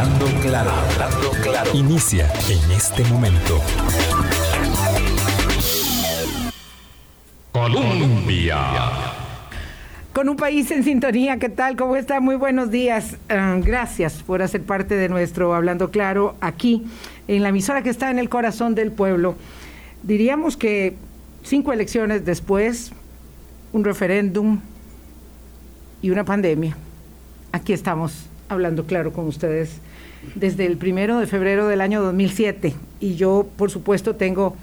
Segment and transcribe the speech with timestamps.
[0.00, 1.70] Hablando claro, hablando claro.
[1.74, 3.60] Inicia en este momento.
[7.52, 8.56] Colombia.
[10.14, 11.76] Con un país en sintonía, ¿qué tal?
[11.76, 12.18] ¿Cómo está?
[12.18, 13.18] Muy buenos días.
[13.28, 16.86] Ah, gracias por hacer parte de nuestro Hablando Claro aquí,
[17.28, 19.34] en la emisora que está en el corazón del pueblo.
[20.02, 20.96] Diríamos que
[21.42, 22.92] cinco elecciones después,
[23.74, 24.60] un referéndum
[26.00, 26.74] y una pandemia.
[27.52, 29.78] Aquí estamos hablando claro con ustedes
[30.34, 34.56] desde el primero de febrero del año 2007 y yo, por supuesto, tengo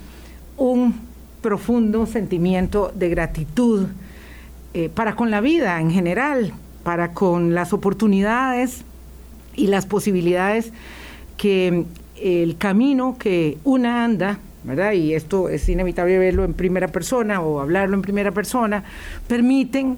[0.57, 0.95] un
[1.41, 3.87] profundo sentimiento de gratitud
[4.73, 8.83] eh, para con la vida en general, para con las oportunidades
[9.55, 10.71] y las posibilidades
[11.37, 11.85] que
[12.21, 14.93] el camino que una anda, ¿verdad?
[14.93, 18.83] Y esto es inevitable verlo en primera persona o hablarlo en primera persona,
[19.27, 19.97] permiten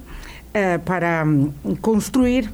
[0.53, 2.49] eh, para mm, construir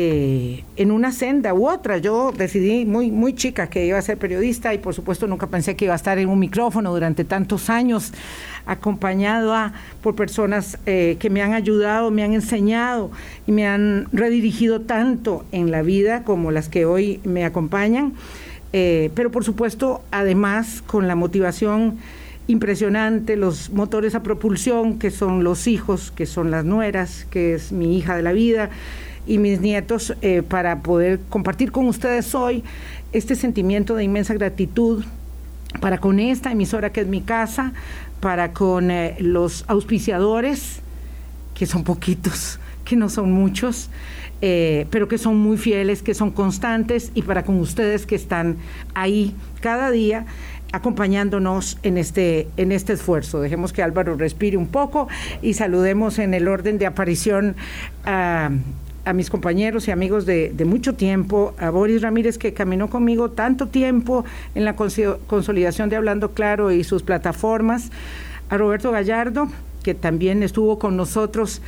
[0.00, 1.98] eh, en una senda u otra.
[1.98, 5.74] Yo decidí muy, muy chica que iba a ser periodista y por supuesto nunca pensé
[5.74, 8.12] que iba a estar en un micrófono durante tantos años,
[8.64, 13.10] acompañada por personas eh, que me han ayudado, me han enseñado
[13.48, 18.12] y me han redirigido tanto en la vida como las que hoy me acompañan.
[18.72, 21.98] Eh, pero por supuesto, además, con la motivación
[22.46, 27.72] impresionante, los motores a propulsión, que son los hijos, que son las nueras, que es
[27.72, 28.70] mi hija de la vida,
[29.28, 32.64] y mis nietos eh, para poder compartir con ustedes hoy
[33.12, 35.04] este sentimiento de inmensa gratitud
[35.80, 37.72] para con esta emisora que es mi casa,
[38.20, 40.80] para con eh, los auspiciadores,
[41.54, 43.90] que son poquitos, que no son muchos,
[44.40, 48.56] eh, pero que son muy fieles, que son constantes, y para con ustedes que están
[48.94, 50.26] ahí cada día
[50.72, 53.40] acompañándonos en este, en este esfuerzo.
[53.40, 55.08] Dejemos que Álvaro respire un poco
[55.40, 57.56] y saludemos en el orden de aparición
[59.08, 63.68] a mis compañeros y amigos de, mucho tiempo, a Boris Ramírez que caminó conmigo tanto
[63.68, 67.90] tiempo en la consolidación de Hablando Claro y sus plataformas,
[68.50, 69.48] a Roberto Gallardo
[69.82, 71.62] que también estuvo con nosotros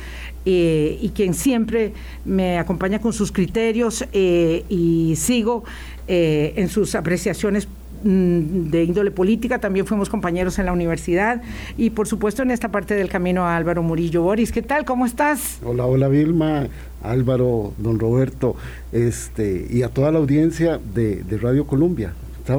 [0.45, 1.93] eh, y quien siempre
[2.25, 5.63] me acompaña con sus criterios eh, y sigo
[6.07, 7.67] eh, en sus apreciaciones
[8.03, 11.41] mm, de índole política, también fuimos compañeros en la universidad
[11.77, 14.21] y por supuesto en esta parte del camino a Álvaro Murillo.
[14.21, 14.85] Boris, ¿qué tal?
[14.85, 15.59] ¿Cómo estás?
[15.63, 16.67] Hola, hola Vilma,
[17.03, 18.55] Álvaro, don Roberto,
[18.91, 22.13] este, y a toda la audiencia de, Radio Colombia.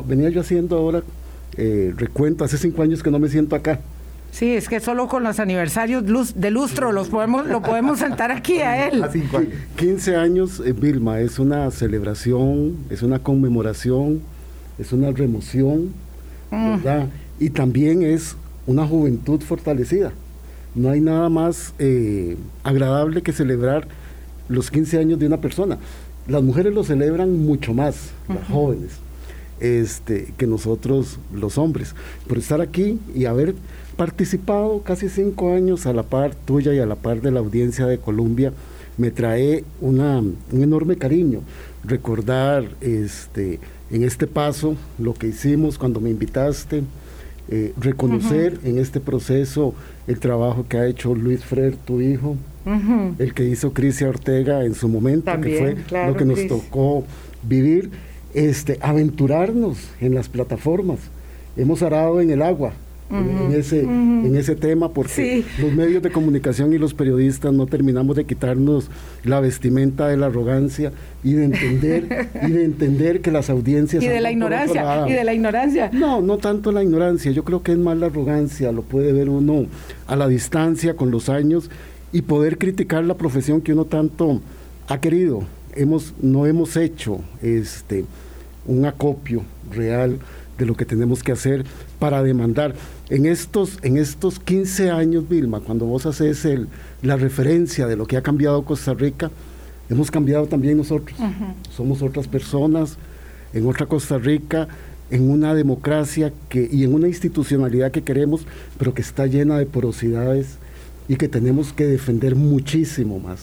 [0.06, 1.02] Venía yo haciendo ahora
[1.56, 3.80] eh, recuento, hace cinco años que no me siento acá.
[4.32, 6.04] Sí, es que solo con los aniversarios
[6.34, 9.04] de lustro los podemos, lo podemos sentar aquí a él.
[9.76, 14.22] 15 años, eh, Vilma, es una celebración, es una conmemoración,
[14.78, 15.92] es una remoción,
[16.50, 16.76] mm.
[16.76, 17.08] ¿verdad?
[17.38, 18.36] Y también es
[18.66, 20.12] una juventud fortalecida.
[20.74, 23.86] No hay nada más eh, agradable que celebrar
[24.52, 25.78] los 15 años de una persona.
[26.28, 28.92] Las mujeres lo celebran mucho más, las jóvenes,
[29.60, 31.94] este, que nosotros los hombres.
[32.28, 33.54] Por estar aquí y haber
[33.96, 37.86] participado casi cinco años a la par tuya y a la par de la audiencia
[37.86, 38.52] de Colombia,
[38.98, 41.40] me trae una, un enorme cariño.
[41.84, 43.58] Recordar este,
[43.90, 46.84] en este paso lo que hicimos cuando me invitaste,
[47.48, 49.74] eh, reconocer en este proceso
[50.06, 52.36] el trabajo que ha hecho Luis Frer, tu hijo,
[53.18, 57.04] el que hizo Crisia Ortega en su momento, que fue lo que nos tocó
[57.42, 57.90] vivir,
[58.34, 60.98] este, aventurarnos en las plataformas.
[61.56, 62.72] Hemos arado en el agua,
[63.12, 68.16] en, ese, en ese tema, porque los medios de comunicación y los periodistas no terminamos
[68.16, 68.90] de quitarnos
[69.24, 70.92] la vestimenta de la arrogancia
[71.22, 74.02] y de entender, y de entender que las audiencias...
[74.02, 75.90] Y de la ignorancia, y de la ignorancia.
[75.92, 79.28] No, no tanto la ignorancia, yo creo que es más la arrogancia, lo puede ver
[79.28, 79.66] uno
[80.06, 81.70] a la distancia con los años
[82.12, 84.40] y poder criticar la profesión que uno tanto
[84.88, 85.44] ha querido.
[85.74, 88.04] Hemos, no hemos hecho este,
[88.66, 90.18] un acopio real
[90.58, 91.64] de lo que tenemos que hacer
[91.98, 92.74] para demandar.
[93.12, 96.68] En estos, en estos 15 años, Vilma, cuando vos haces el,
[97.02, 99.30] la referencia de lo que ha cambiado Costa Rica,
[99.90, 101.18] hemos cambiado también nosotros.
[101.76, 102.96] Somos otras personas
[103.52, 104.66] en otra Costa Rica,
[105.10, 108.46] en una democracia que, y en una institucionalidad que queremos,
[108.78, 110.56] pero que está llena de porosidades
[111.06, 113.40] y que tenemos que defender muchísimo más.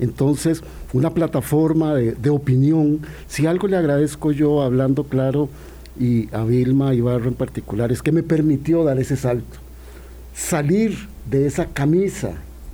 [0.00, 0.62] Entonces,
[0.94, 5.50] una plataforma de, de opinión, si algo le agradezco yo hablando claro,
[5.98, 9.58] y a Vilma Ibarro en particular, es que me permitió dar ese salto,
[10.34, 10.96] salir
[11.30, 12.32] de esa camisa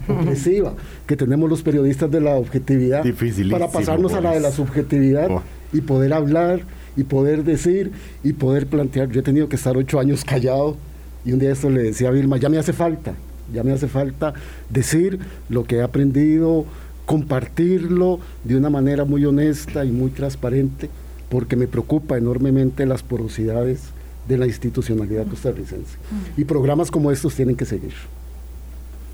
[0.08, 0.74] opresiva
[1.06, 3.04] que tenemos los periodistas de la objetividad
[3.50, 5.42] para pasarnos a la de la subjetividad oh.
[5.72, 6.60] y poder hablar
[6.96, 7.92] y poder decir
[8.24, 9.10] y poder plantear.
[9.10, 10.76] Yo he tenido que estar ocho años callado
[11.24, 13.14] y un día esto le decía a Vilma, ya me hace falta,
[13.52, 14.34] ya me hace falta
[14.70, 15.18] decir
[15.48, 16.64] lo que he aprendido,
[17.04, 20.88] compartirlo de una manera muy honesta y muy transparente
[21.28, 23.90] porque me preocupa enormemente las porosidades
[24.26, 25.96] de la institucionalidad costarricense.
[26.36, 27.94] Y programas como estos tienen que seguir.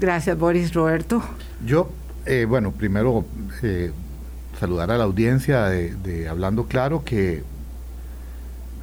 [0.00, 0.72] Gracias, Boris.
[0.74, 1.22] Roberto.
[1.64, 1.88] Yo,
[2.26, 3.24] eh, bueno, primero
[3.62, 3.92] eh,
[4.58, 7.42] saludar a la audiencia de, Hablando Claro, que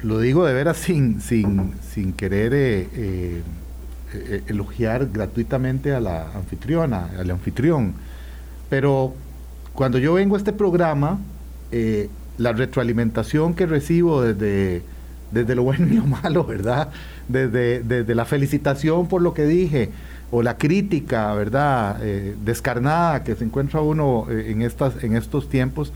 [0.02, 3.42] lo digo de veras sin, sin, sin querer eh,
[4.46, 7.94] elogiar gratuitamente a la anfitriona, al anfitrión,
[8.68, 9.14] pero
[9.74, 11.18] cuando yo vengo a este programa,
[12.38, 14.82] la retroalimentación que recibo desde,
[15.30, 16.90] desde lo bueno y lo malo, ¿verdad?
[17.28, 19.90] Desde, desde la felicitación por lo que dije,
[20.32, 21.98] o la crítica, ¿verdad?
[22.02, 25.92] Eh, descarnada que se encuentra uno eh, en, estas, en estos tiempos,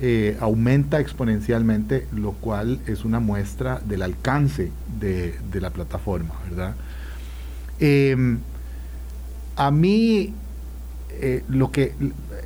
[0.00, 6.74] eh, aumenta exponencialmente, lo cual es una muestra del alcance de, la plataforma, ¿verdad?
[7.78, 8.40] Em,
[9.54, 10.34] a mí,
[11.48, 11.94] lo, que,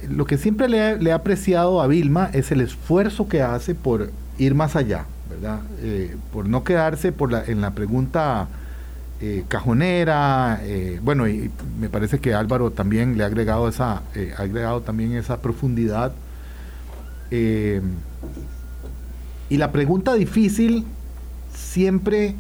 [0.09, 4.11] lo que siempre le, le, he apreciado a Vilma es el esfuerzo que hace por
[4.39, 5.61] ir más allá, ¿verdad?
[6.33, 8.49] por no quedarse por la, en la pregunta
[9.25, 11.49] eh, cajonera, eh, bueno, y
[11.79, 16.13] me parece que Álvaro también le ha agregado esa, eh, ha agregado también esa profundidad.
[17.31, 17.81] y
[19.57, 20.85] la pregunta difícil
[21.55, 22.35] siempre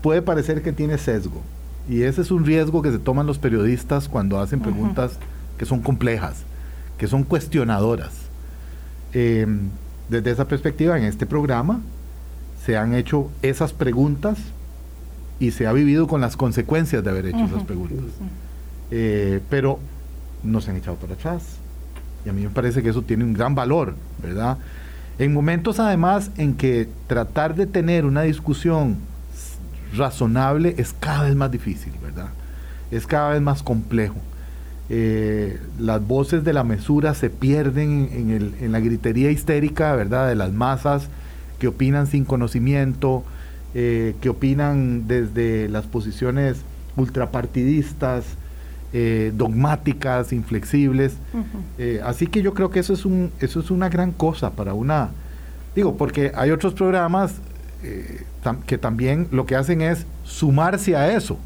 [0.00, 1.42] puede parecer que tiene sesgo.
[1.90, 5.18] Y ese es un riesgo que se toman los periodistas cuando hacen preguntas
[5.58, 6.42] que son complejas,
[6.98, 8.12] que son cuestionadoras.
[9.12, 11.80] desde esa perspectiva, en este programa
[12.64, 14.38] se han hecho esas preguntas
[15.38, 18.04] y se ha vivido con las consecuencias de haber hecho esas preguntas.
[18.90, 19.78] Eh, pero
[20.42, 21.42] no se han echado para atrás.
[22.24, 24.58] Y a mí me parece que eso tiene un gran valor, ¿verdad?
[25.18, 28.96] En momentos además en que tratar de tener una discusión
[29.94, 32.28] razonable es cada vez más difícil, ¿verdad?
[32.90, 34.16] Es cada vez más complejo.
[34.88, 40.28] Eh, las voces de la mesura se pierden en, el, en la gritería histérica, ¿verdad?
[40.28, 41.08] De las masas
[41.58, 43.24] que opinan sin conocimiento,
[43.74, 46.58] eh, que opinan desde las posiciones
[46.96, 48.24] ultrapartidistas,
[48.92, 51.14] eh, dogmáticas, inflexibles.
[51.78, 54.74] Eh, así que yo creo que eso es, un, eso es una gran cosa para
[54.74, 55.10] una...
[55.74, 57.34] Digo, porque hay otros programas
[58.66, 61.38] que también lo que hacen es sumarse a eso,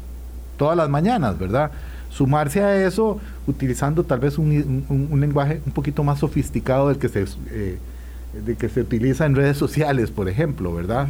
[0.57, 1.71] todas las mañanas, ¿verdad?
[2.11, 7.09] Sumarse a eso utilizando tal vez un, un lenguaje un poquito más sofisticado del que
[7.09, 7.25] se
[8.33, 11.07] de que se utiliza en redes sociales, por ejemplo, ¿verdad?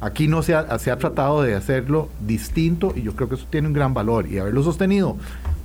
[0.00, 3.46] Aquí no se ha, se ha tratado de hacerlo distinto y yo creo que eso
[3.50, 4.26] tiene un gran valor.
[4.26, 5.16] Y haberlo sostenido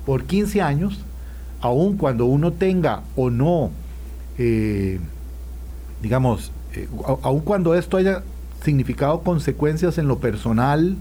[0.04, 1.00] por 15 años,
[1.60, 3.70] aun cuando uno tenga o no,
[4.36, 5.00] eh,
[6.02, 6.88] digamos, eh,
[7.22, 8.22] aun cuando esto haya
[8.62, 10.96] significado consecuencias en lo personal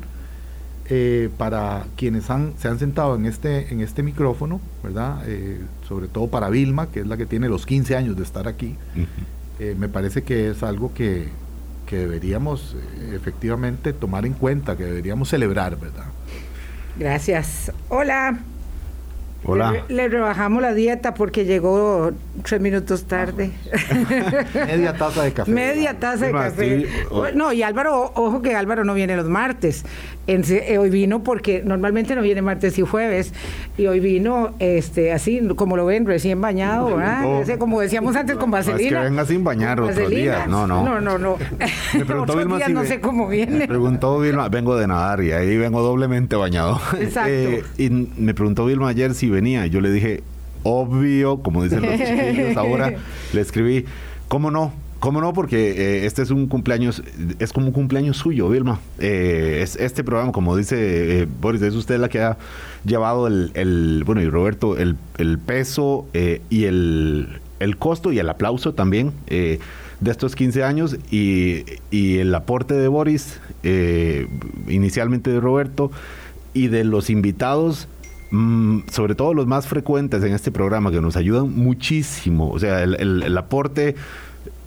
[0.89, 5.23] eh, para quienes han, se han sentado en este, en este micrófono, ¿verdad?
[5.87, 8.75] sobre todo para Vilma, que es la que tiene los 15 años de estar aquí.
[9.59, 11.29] Eh, me parece que es algo que,
[11.87, 16.05] que deberíamos eh, efectivamente tomar en cuenta, que deberíamos celebrar, ¿verdad?
[16.97, 17.71] Gracias.
[17.89, 18.39] Hola.
[19.45, 19.85] Hola.
[19.87, 22.11] Le, rebajamos la dieta porque llegó
[22.43, 23.51] tres minutos tarde.
[24.53, 25.51] Media taza de café.
[25.51, 26.87] Media taza de café.
[27.33, 29.85] No, y Álvaro, ojo que Álvaro no viene los martes.
[30.27, 33.33] Eh, hoy vino porque normalmente no viene martes y jueves.
[33.77, 37.59] Y hoy vino este así, como lo ven, recién bañado, ¿verdad?
[37.59, 38.77] como decíamos antes, con vaselina.
[38.77, 40.47] No, es que venga sin bañar otro día.
[40.47, 40.83] No, no.
[40.83, 41.37] No, no, no.
[41.93, 43.59] Me preguntó Vilma no sé cómo viene.
[43.59, 46.81] Me preguntó Vilma, vengo de nadar y ahí vengo doblemente bañado.
[46.99, 47.29] Exacto.
[47.31, 49.67] Eh, y me preguntó Vilma ayer si venía.
[49.67, 50.23] Yo le dije,
[50.63, 52.93] obvio, como dicen los chiquillos ahora,
[53.31, 53.85] le escribí,
[54.27, 54.73] ¿cómo no?
[54.99, 55.33] ¿Cómo no?
[55.33, 57.03] Porque eh, este es un cumpleaños,
[57.39, 58.79] es como un cumpleaños suyo, Vilma.
[58.99, 62.37] Eh, es este programa, como dice eh, Boris, es usted la que ha
[62.83, 64.97] llevado el, bueno, y Roberto, el,
[65.45, 66.07] peso
[66.49, 67.39] y el,
[67.77, 69.59] costo y el aplauso también de
[70.11, 73.39] estos 15 años y, y el aporte de Boris,
[74.67, 75.91] inicialmente de Roberto,
[76.53, 77.87] y de los invitados
[78.29, 82.49] Mm, sobre todo los más frecuentes en este programa, que nos ayudan muchísimo.
[82.49, 83.95] O sea, el, aporte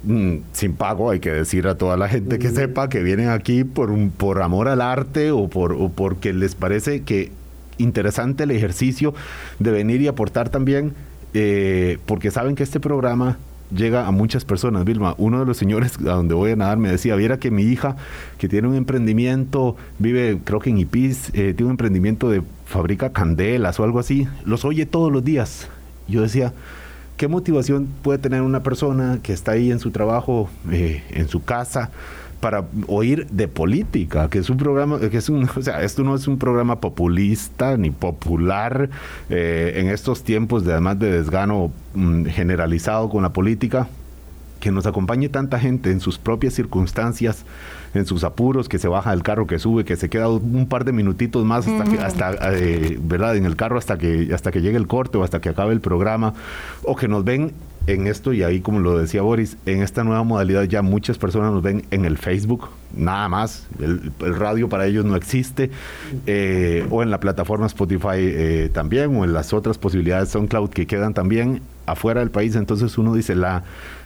[0.04, 3.64] mm, sin pago, hay que decir a toda la gente que sepa que vienen aquí
[3.64, 7.32] por, un, por amor al arte o, por, o porque les parece que
[7.78, 9.14] interesante el ejercicio
[9.58, 10.94] de venir y aportar también,
[11.34, 13.38] eh, porque saben que este programa
[13.74, 14.84] llega a muchas personas.
[14.84, 17.62] Vilma, uno de los señores a donde voy a nadar me decía, viera que mi
[17.62, 17.96] hija,
[18.38, 23.12] que tiene un emprendimiento, vive creo que en Ipis, eh, tiene un emprendimiento de fabrica
[23.12, 25.68] candelas o algo así, los oye todos los días.
[26.08, 26.52] Yo decía,
[27.20, 31.44] ¿qué motivación puede tener una persona que está ahí en su trabajo, eh, en su
[31.44, 31.90] casa?
[32.40, 36.14] para oír de política, que es un programa, que es un, o sea, esto no
[36.14, 38.88] es un programa populista ni popular
[39.28, 43.88] eh, en estos tiempos de además de desgano mm, generalizado con la política.
[44.58, 47.44] que nos acompañe tanta gente en sus propias circunstancias,
[47.94, 50.84] en sus apuros, que se baja del carro, que sube, que se queda un par
[50.84, 53.36] de minutitos más hasta que, hasta, eh, ¿verdad?
[53.36, 55.80] En el carro hasta que, hasta que llegue el corte o hasta que acabe el
[55.80, 56.34] programa,
[56.84, 57.52] o que nos ven
[57.86, 61.52] en esto, y ahí como lo decía Boris, en esta nueva modalidad ya muchas personas
[61.52, 65.70] nos ven en el Facebook, nada más, el, radio para ellos no existe,
[66.26, 70.86] eh, o en la plataforma Spotify eh, también, o en las otras posibilidades SoundCloud que
[70.86, 73.64] quedan también afuera del país, entonces uno dice, la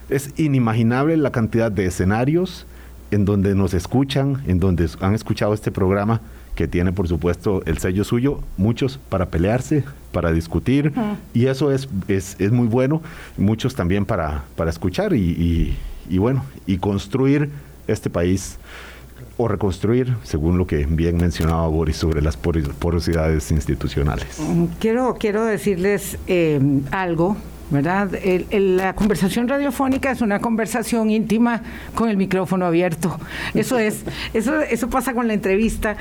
[0.09, 2.67] es inimaginable la cantidad de escenarios
[3.11, 6.21] en donde nos escuchan, en donde han escuchado este programa,
[6.55, 10.93] que tiene por supuesto el sello suyo, muchos para pelearse, para discutir,
[11.33, 13.01] y eso es, es, es, muy bueno,
[13.37, 15.75] muchos también para, para escuchar y,
[16.09, 17.49] y, bueno, y construir
[17.87, 18.57] este país
[19.37, 24.39] o reconstruir, según lo que bien mencionaba Boris sobre las porosidades institucionales.
[24.79, 27.35] Quiero, quiero decirles eh, algo
[27.69, 28.11] ¿verdad?
[28.51, 31.61] la conversación radiofónica es una conversación íntima
[31.93, 33.17] con el micrófono abierto.
[33.53, 34.03] Eso es,
[34.33, 35.97] eso, eso pasa con la entrevista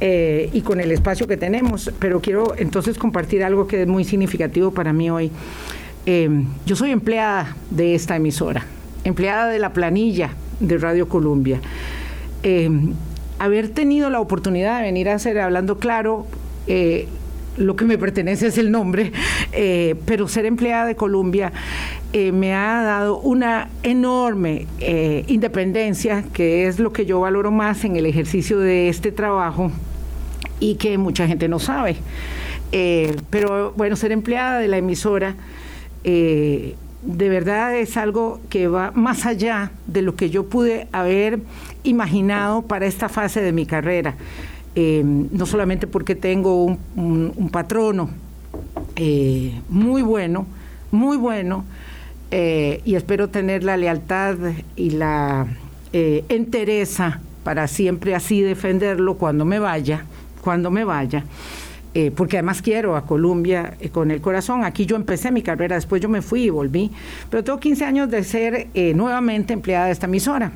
[0.00, 1.90] eh, y con el espacio que tenemos.
[1.98, 5.30] Pero quiero entonces compartir algo que es muy significativo para mí hoy.
[6.06, 6.28] Eh,
[6.64, 8.64] yo soy empleada de esta emisora,
[9.04, 11.60] empleada de la planilla de Radio Colombia.
[12.42, 12.70] Eh,
[13.38, 16.26] haber tenido la oportunidad de venir a hacer Hablando Claro,
[17.58, 19.12] lo que me pertenece es el nombre,
[19.52, 21.52] eh, pero ser empleada de Colombia
[22.12, 27.84] eh, me ha dado una enorme eh, independencia, que es lo que yo valoro más
[27.84, 29.70] en el ejercicio de este trabajo
[30.60, 31.96] y que mucha gente no sabe.
[33.30, 35.36] pero bueno, ser empleada de la emisora
[37.02, 41.40] de verdad es algo que va más allá de lo que yo pude haber
[41.84, 44.16] imaginado para esta fase de mi carrera.
[44.74, 48.10] Eh, no solamente porque tengo un, patrono
[48.96, 50.46] eh, muy bueno,
[50.90, 51.64] muy bueno,
[52.30, 54.36] eh, y espero tener la lealtad
[54.76, 55.46] y la
[55.90, 60.04] entereza para siempre así defenderlo cuando me vaya,
[60.42, 61.24] cuando me vaya.
[62.14, 64.64] porque además quiero a Colombia con el corazón.
[64.64, 66.92] Aquí yo empecé mi carrera, después yo me fui y volví,
[67.30, 70.52] pero tengo 15 años de ser nuevamente empleada de esta emisora.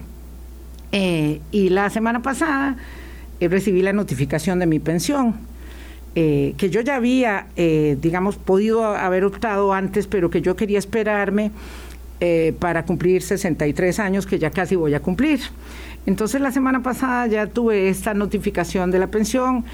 [0.93, 2.77] y la semana pasada
[3.49, 5.37] recibí la notificación de mi pensión,
[6.15, 10.79] eh, que yo ya había, eh, digamos, podido haber optado antes, pero que yo quería
[10.79, 11.51] esperarme
[12.21, 15.41] eh, para cumplir 63 años, que ya casi voy a cumplir.
[16.05, 19.65] Entonces la semana pasada ya tuve esta notificación de la pensión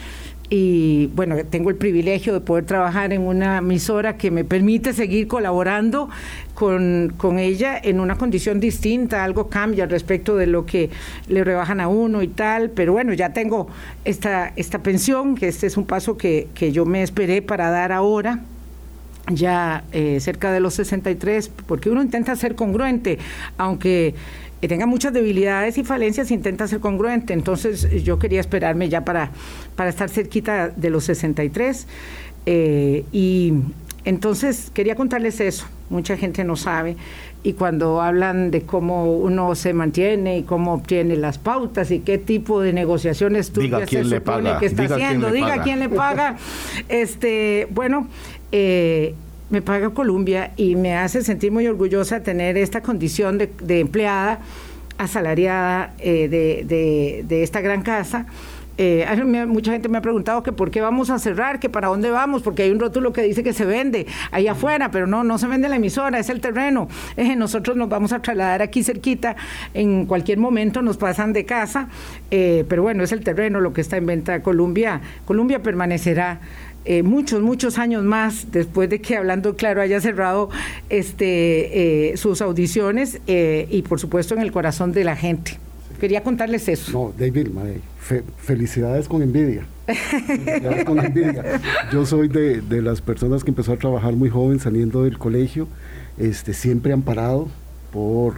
[0.51, 5.29] y bueno, tengo el privilegio de poder trabajar en una emisora que me permite seguir
[5.29, 6.09] colaborando
[6.55, 10.91] con, ella en una condición distinta, algo cambia respecto de lo que
[11.29, 13.69] le rebajan a uno y tal, pero bueno, ya tengo
[14.05, 17.93] esta, esta pensión, que este es un paso que, que yo me esperé para dar
[17.93, 18.41] ahora,
[19.31, 23.19] ya eh, cerca de los 63, porque uno intenta ser congruente,
[23.57, 24.15] aunque
[24.61, 27.33] que tenga muchas debilidades y falencias, intenta ser congruente.
[27.33, 29.31] Entonces yo quería esperarme ya para,
[29.77, 31.87] para estar cerquita de los 63.
[32.47, 33.53] Eh, y
[34.05, 35.67] entonces quería contarles eso.
[35.91, 36.97] Mucha gente no sabe.
[37.45, 42.19] Y cuando hablan de cómo uno se mantiene y cómo obtiene las pautas y qué
[42.19, 44.59] tipo de negociaciones tú diga quién le paga.
[44.59, 46.37] que está haciendo, diga quién le paga.
[46.89, 48.09] este, bueno,
[48.51, 49.15] eh,
[49.51, 54.41] me paga Colombia y me hace sentir muy orgullosa tener esta condición de, empleada
[54.99, 58.27] asalariada eh, de, esta gran casa.
[58.81, 59.05] Eh,
[59.49, 62.43] mucha gente me ha preguntado que por qué vamos a cerrar, que para dónde vamos,
[62.43, 65.49] porque hay un rótulo que dice que se vende ahí afuera, pero no, no se
[65.49, 66.87] vende la emisora, es el terreno.
[67.37, 69.35] nosotros nos vamos a trasladar aquí cerquita,
[69.75, 71.89] en cualquier momento nos pasan de casa,
[72.31, 74.43] eh, pero bueno, es el terreno lo que está en venta.
[74.45, 76.39] Colombia, Colombia permanecerá
[76.85, 80.49] eh, muchos, muchos años más después de que Hablando Claro haya cerrado
[80.89, 85.59] este, eh, sus audiciones eh, y por supuesto en el corazón de la gente.
[86.01, 86.93] Quería contarles eso.
[86.93, 87.49] No, David,
[88.39, 89.67] felicidades con envidia.
[89.87, 91.61] felicidades con envidia.
[91.93, 95.67] Yo soy de, las personas que empezó a trabajar muy joven saliendo del colegio,
[96.17, 97.49] este, siempre amparado
[97.93, 98.35] por,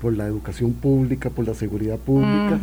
[0.00, 2.58] por la educación pública, por la seguridad pública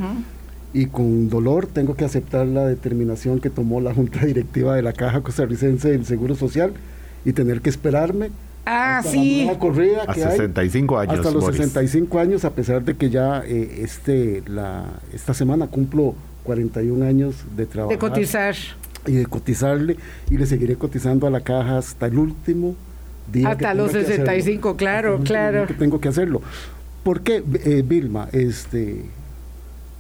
[0.74, 4.94] y con dolor tengo que aceptar la determinación que tomó la Junta Directiva de la
[4.94, 6.74] Caja Costarricense del Seguro Social
[7.26, 8.32] y tener que esperarme
[8.66, 9.46] ah, hasta sí.
[9.46, 11.14] la corrida a 65 años.
[11.16, 16.16] Hasta los 65 años, a pesar de que ya eh, este, la, esta semana cumplo
[16.44, 17.92] 41 años de trabajo.
[17.92, 18.56] De cotizar.
[19.08, 19.98] Y de cotizarle,
[20.30, 22.76] y le seguiré cotizando a la caja hasta el último
[23.32, 23.50] día.
[23.50, 25.66] Hasta los 65, claro, claro.
[25.66, 26.42] Que tengo que hacerlo.
[27.04, 28.30] ¿Por qué, eh, Vilma?
[28.32, 29.06] Este,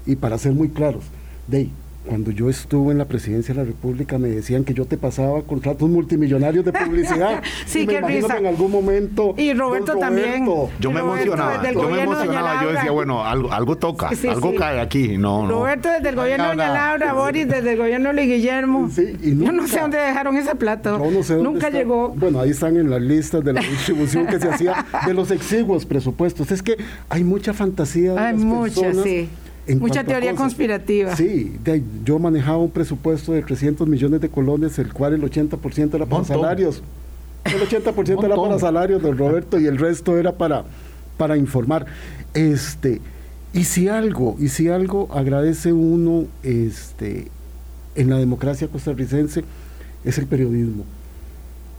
[0.05, 1.03] y para ser muy claros,
[1.47, 1.69] de
[2.03, 5.43] cuando yo estuve en la presidencia de la República me decían que yo te pasaba
[5.43, 7.43] contratos multimillonarios de publicidad.
[7.67, 8.33] sí, y me qué imagino risa.
[8.33, 9.35] que en algún momento.
[9.37, 10.43] Y Roberto, también.
[10.79, 14.49] Yo me emocionaba, yo me emocionaba, yo decía, bueno, algo, algo toca, Sí, sí, algo
[14.49, 14.57] sí.
[14.57, 15.15] cae aquí.
[15.19, 15.49] No, no.
[15.51, 17.13] Roberto desde el gobierno de Laura.
[17.13, 18.89] Boris desde el gobierno de Luis Guillermo.
[18.91, 20.97] Sí, y Yo no nunca- sé dónde dejaron ese plato.
[21.05, 21.77] Yo no sé dónde Nunca está.
[21.77, 22.09] llegó.
[22.15, 25.85] Bueno, ahí están en las listas de la distribución que se hacía de los exiguos
[25.85, 26.49] presupuestos.
[26.51, 26.77] Es que
[27.09, 28.13] hay mucha fantasía.
[28.13, 29.29] de Hay las mucha, personas sí.
[29.67, 30.43] En Mucha teoría cosas.
[30.45, 31.15] conspirativa.
[31.15, 35.95] Sí, de yo manejaba un presupuesto de 300 millones de colones, el cual el 80%
[35.95, 36.25] era para Montón.
[36.25, 36.81] salarios.
[37.45, 40.63] El 80% era para salarios, don Roberto, y el resto era para,
[41.17, 41.85] para informar.
[42.33, 43.01] Este,
[43.53, 47.27] y si algo, y si algo agradece uno este,
[47.95, 49.43] en la democracia costarricense,
[50.03, 50.85] es el periodismo.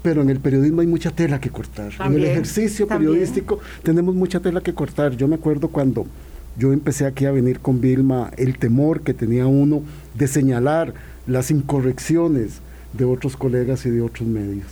[0.03, 1.93] Pero en el periodismo hay mucha tela que cortar.
[2.05, 3.13] en el ejercicio también.
[3.13, 5.17] periodístico tenemos mucha tela que cortar.
[5.17, 6.07] Yo me acuerdo cuando
[6.57, 9.83] yo empecé aquí a venir con Vilma, el temor que tenía uno
[10.15, 10.95] de señalar
[11.27, 12.61] las incorrecciones
[12.93, 14.67] de otros colegas y de otros medios.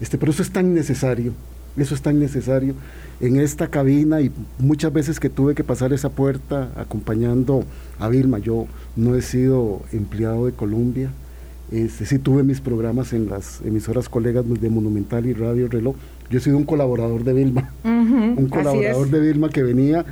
[0.00, 1.32] Este, pero eso es tan necesario,
[1.76, 2.74] eso es tan necesario
[3.20, 7.64] en esta cabina y muchas veces que tuve que pasar esa puerta acompañando
[7.98, 8.38] a Vilma.
[8.38, 8.66] Yo
[8.96, 11.10] no he sido empleado de Colombia,
[11.72, 15.96] este, sí tuve mis programas en las emisoras colegas de Monumental y Radio Reloj.
[16.30, 20.04] Yo he sido un colaborador de Vilma, un colaborador de Vilma que venía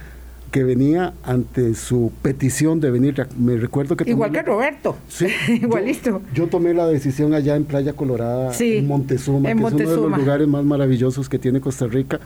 [0.52, 3.26] que venía ante su petición de venir.
[3.38, 4.96] Me recuerdo que Igual que Roberto.
[5.08, 6.20] Sí, Igualito.
[6.32, 9.72] Yo, yo tomé la decisión allá en Playa Colorada, Sí, en Montezuma, en que es
[9.72, 10.08] uno de Montezuma.
[10.16, 12.20] los lugares más maravillosos que tiene Costa Rica.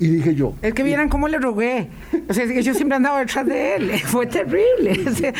[0.00, 1.88] Y dije yo, Es que vieran cómo le rogué.
[2.28, 3.90] O sea, yo siempre andaba detrás de él.
[4.04, 4.98] Fue terrible.
[5.08, 5.32] O sea,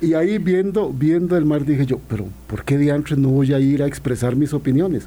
[0.00, 3.60] Y ahí viendo, viendo el mar dije yo, pero ¿por qué diantres no voy a
[3.60, 5.06] ir a expresar mis opiniones?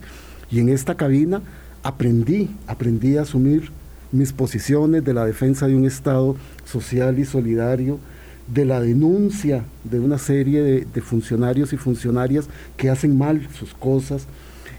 [0.49, 1.41] Y en esta cabina
[1.83, 3.71] aprendí, aprendí a asumir
[4.17, 7.99] mis posiciones de la defensa de un Estado social y solidario,
[8.47, 14.27] de la denuncia de una serie de, funcionarios y funcionarias que hacen mal sus cosas.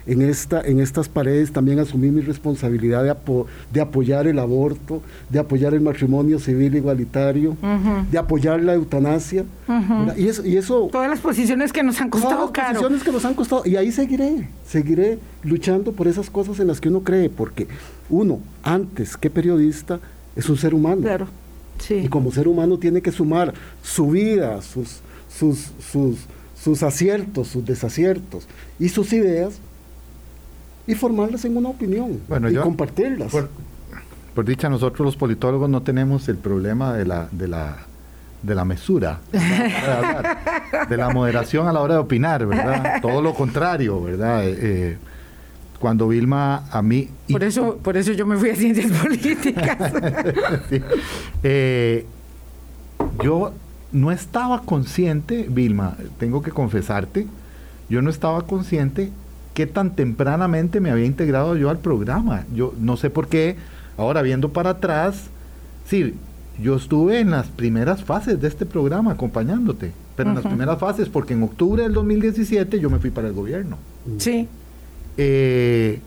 [0.07, 5.01] En, esta, en estas paredes también asumí mi responsabilidad de, apo- de apoyar el aborto,
[5.29, 7.57] de apoyar el matrimonio civil igualitario,
[8.09, 9.43] de apoyar la eutanasia.
[9.67, 10.15] ¿verdad?
[10.15, 12.67] Y eso, y eso todas las posiciones que nos han todas costado las caro.
[12.79, 13.61] posiciones que nos han costado.
[13.65, 17.67] Y ahí seguiré, seguiré luchando por esas cosas en las que uno cree, porque
[18.09, 19.99] uno, antes que periodista,
[20.37, 21.01] es un ser humano.
[21.01, 21.27] Claro.
[21.79, 21.95] Sí.
[21.95, 26.15] Y como ser humano tiene que sumar su vida, sus, sus, sus,
[26.63, 28.47] sus aciertos, sus desaciertos
[28.79, 29.59] y sus ideas
[30.87, 33.31] y formarlas en una opinión Bueno, y yo- compartirlas.
[33.31, 33.49] Por,
[34.33, 37.77] por dicha, nosotros los politólogos no tenemos el problema de la, de la,
[38.43, 43.01] de la mesura, de hablar, de la moderación a la hora de opinar, ¿verdad?
[43.01, 44.45] Todo lo contrario, ¿verdad?
[44.47, 44.97] Eh, eh,
[45.79, 47.09] cuando Vilma a mí...
[47.27, 49.77] y- Por eso, por eso yo me fui a ciencias políticas.
[50.69, 50.81] Sí.
[51.43, 52.05] Eh,
[53.23, 53.53] yo
[53.91, 57.27] no estaba consciente, Vilma, tengo que confesarte,
[57.89, 59.11] yo no estaba consciente
[59.57, 62.45] que tan tempranamente me había integrado yo al programa.
[62.53, 63.55] Yo no sé por qué,
[63.97, 65.31] ahora viendo para atrás,
[65.83, 66.13] sí,
[66.61, 71.09] yo estuve en las primeras fases de este programa acompañándote, pero en las primeras fases,
[71.09, 73.79] porque en octubre del 2017 yo me fui para el gobierno.
[74.19, 74.47] Sí.
[75.17, 76.01] Eh,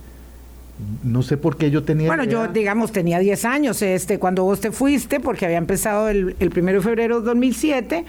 [1.02, 2.06] no sé por qué yo tenía...
[2.06, 6.36] Bueno, yo, digamos, tenía 10 años este, cuando vos te fuiste, porque había empezado el,
[6.38, 8.04] el 1 de febrero de 2007.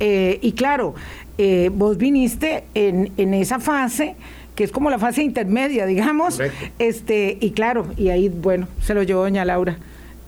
[0.00, 0.96] eh, y claro,
[1.38, 4.16] eh, vos viniste en, en esa fase
[4.60, 6.38] que es como la fase intermedia, digamos.
[6.78, 9.78] Este, y claro, y ahí, bueno, se lo llevó doña Laura.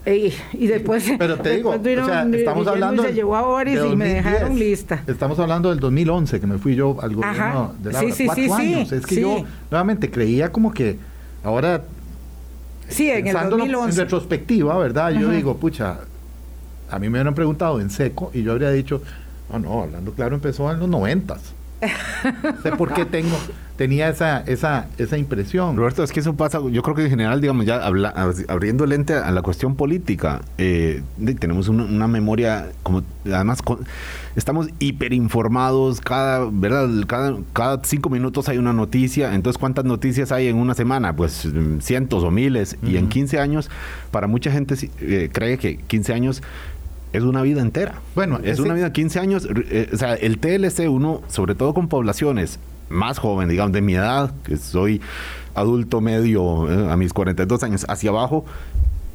[0.07, 1.05] Y después.
[1.19, 3.03] Pero te digo, estamos hablando.
[3.03, 5.03] Se llevó a Boris y me dejaron lista.
[5.07, 8.51] Estamos hablando del 2011, que me fui yo al gobierno de la sí, sí, sí,
[8.51, 8.91] años.
[8.93, 10.97] es que yo, nuevamente, creía como que
[11.45, 11.85] ahora.
[12.89, 13.91] Sí, en el 2011.
[13.91, 15.11] En retrospectiva, ¿verdad?
[15.11, 15.99] Yo digo, pucha,
[16.91, 19.03] a mí me hubieran preguntado en seco y yo habría dicho,
[19.51, 21.37] no, oh, no, hablando claro, empezó en los 90
[22.63, 23.37] sé por qué tengo,
[23.77, 25.77] tenía esa, esa, esa impresión.
[25.77, 28.87] Roberto, es que eso pasa, yo creo que en general, digamos, ya habla- ab- abriendo
[28.87, 31.03] lente a la cuestión política, eh,
[31.41, 33.81] tenemos una, una memoria, como además con-
[34.37, 36.89] estamos hiperinformados, cada, ¿verdad?
[37.07, 41.15] Cada, cada cinco minutos hay una noticia, entonces ¿cuántas noticias hay en una semana?
[41.15, 43.13] Pues mm, cientos o miles, y en Ujú.
[43.13, 43.71] 15 años,
[44.11, 46.43] para mucha gente eh, cree que 15 años
[47.13, 48.01] es una vida entera.
[48.15, 51.75] Bueno, es ese- una vida 15 años, eh, o sea, el TLC uno, sobre todo
[51.75, 55.01] con poblaciones más jóvenes, digamos, de mi edad, que soy
[55.55, 58.45] adulto medio eh, a mis 42 años, hacia abajo,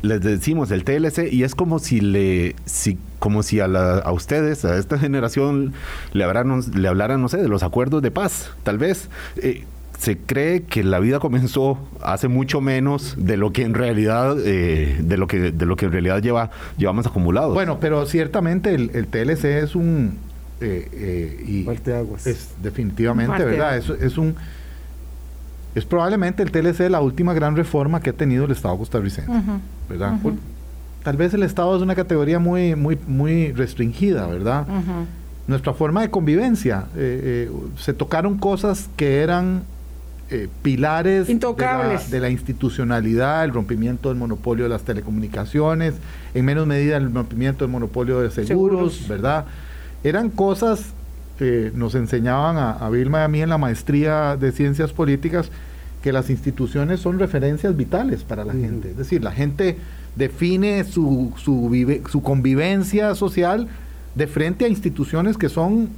[0.04, 4.12] les decimos el TLC y es como si le, si, como si a, la- a
[4.12, 5.74] ustedes, a esta generación,
[6.14, 9.10] le hablaran, le hablaran, no sé, de los acuerdos de paz, tal vez.
[9.38, 9.66] Eh,
[9.98, 14.98] se cree que la vida comenzó hace mucho menos de lo que en realidad, eh,
[15.02, 17.54] de lo que, de lo que en realidad lleva, llevamos acumulados.
[17.54, 20.18] Bueno, pero ciertamente el, el TLC es un
[20.62, 22.28] eh, eh, y Parteaguas.
[22.28, 23.44] es definitivamente.
[23.44, 23.78] ¿verdad?
[23.78, 24.36] Es, es un
[25.76, 29.60] es probablemente el TLC la última gran reforma que ha tenido el Estado costarricense, Ujú.
[29.90, 30.14] ¿verdad?
[31.04, 34.66] Tal vez el Estado es una categoría muy muy muy restringida, ¿verdad?
[35.48, 36.86] Nuestra forma de convivencia.
[36.96, 39.64] eh, eh, se tocaron cosas que eran
[40.30, 42.12] eh, pilares de la, Intocables.
[42.12, 45.94] de la institucionalidad, el rompimiento del monopolio de las telecomunicaciones,
[46.34, 49.08] en menos medida el rompimiento del monopolio de seguros, Seguros.
[49.08, 49.46] ¿verdad?
[50.04, 50.82] Eran cosas
[51.40, 55.50] que nos enseñaban a, a Vilma y a mí en la maestría de ciencias políticas
[56.02, 58.92] que las instituciones son referencias vitales para la gente.
[58.92, 59.78] Es decir, la gente
[60.16, 63.68] define su, su, vive- su convivencia social
[64.16, 65.90] de frente a instituciones que son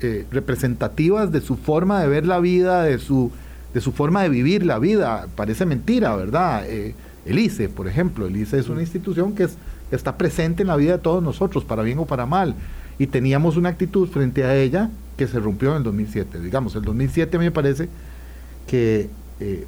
[0.00, 3.30] eh, representativas de su forma de ver la vida, de su,
[3.74, 5.26] de su forma de vivir la vida.
[5.36, 6.64] Parece mentira, ¿verdad?
[6.66, 6.94] Eh,
[7.26, 9.56] el ICE, por ejemplo, el ICE es una institución que, es,
[9.90, 12.54] que está presente en la vida de todos nosotros, para bien o para mal.
[12.98, 16.40] Y teníamos una actitud frente a ella que se rompió en el 2007.
[16.40, 17.88] Digamos, el 2007 a mí me parece
[18.66, 19.66] que eh,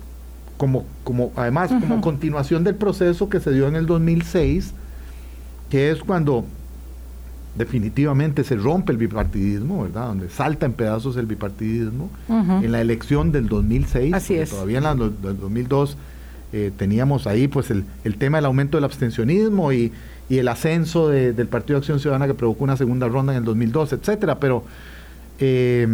[0.56, 4.74] como, como además como continuación del proceso que se dio en el 2006,
[5.70, 6.44] que es cuando
[7.56, 10.06] definitivamente se rompe el bipartidismo, ¿verdad?
[10.08, 14.50] Donde salta en pedazos el bipartidismo, en la elección del 2006, Así porque es.
[14.50, 15.96] todavía en la del 2002
[16.52, 19.92] eh, teníamos ahí pues el, el tema del aumento del abstencionismo y,
[20.28, 23.38] y el ascenso de- del Partido de Acción Ciudadana que provocó una segunda ronda en
[23.38, 24.64] el 2002, etcétera, pero
[25.38, 25.86] eh,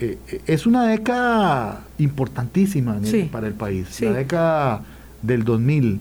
[0.00, 3.28] eh, es una década importantísima Sí.
[3.30, 4.04] para el país, Sí.
[4.04, 4.82] la década
[5.22, 6.00] del 2000,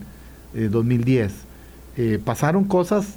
[0.56, 1.34] eh, 2010.
[1.98, 3.16] Eh, pasaron cosas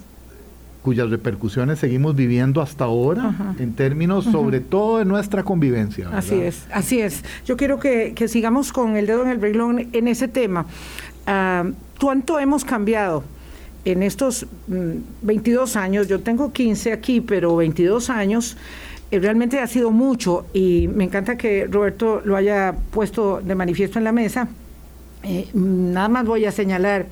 [0.83, 3.55] cuyas repercusiones seguimos viviendo hasta ahora Ajá.
[3.59, 6.09] en términos sobre todo de nuestra convivencia.
[6.13, 7.23] Así es, así es.
[7.45, 10.67] Yo quiero que, que sigamos con el dedo en el renglón en ese tema.
[11.27, 11.65] Ah,
[12.01, 13.25] ¿Cuánto hemos cambiado
[13.85, 14.91] en estos mm,
[15.23, 16.09] 22 años?
[16.09, 18.57] Yo tengo 15 aquí, pero 22 años.
[19.11, 23.99] eh, realmente ha sido mucho y me encanta que Roberto lo haya puesto de manifiesto
[23.99, 24.49] en la mesa.
[25.25, 27.07] Eh, mm, nada más voy a señalar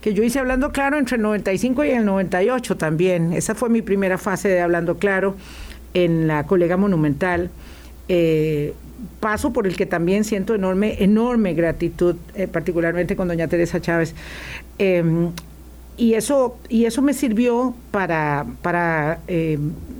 [0.00, 3.32] que yo hice Hablando Claro entre el 95 y el 98 también.
[3.32, 5.36] Esa fue mi primera fase de Hablando Claro
[5.94, 7.50] en la colega Monumental.
[8.08, 8.74] Eh,
[9.20, 14.14] paso por el que también siento enorme, enorme gratitud, eh, particularmente con doña Teresa Chávez.
[14.78, 15.28] Eh,
[15.96, 19.20] y eso, y eso me sirvió para, para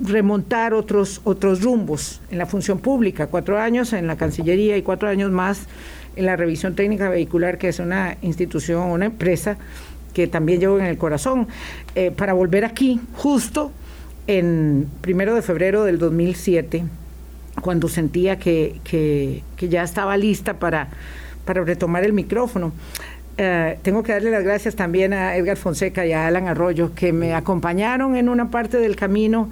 [0.02, 5.10] remontar otros, otros rumbos en la función pública, cuatro años en la Cancillería y cuatro
[5.10, 5.66] años más
[6.16, 9.58] en la revisión técnica vehicular, que es una institución, una empresa
[10.12, 11.48] que también llevo en el corazón,
[11.94, 13.72] eh, para volver aquí justo
[14.26, 16.84] en primero de febrero del 2007,
[17.62, 20.88] cuando sentía que, que, ya estaba lista para,
[21.44, 22.72] para retomar el micrófono.
[23.38, 27.12] Eh, tengo que darle las gracias también a Edgar Fonseca y a Alan Arroyo, que
[27.12, 29.50] me acompañaron en una parte del camino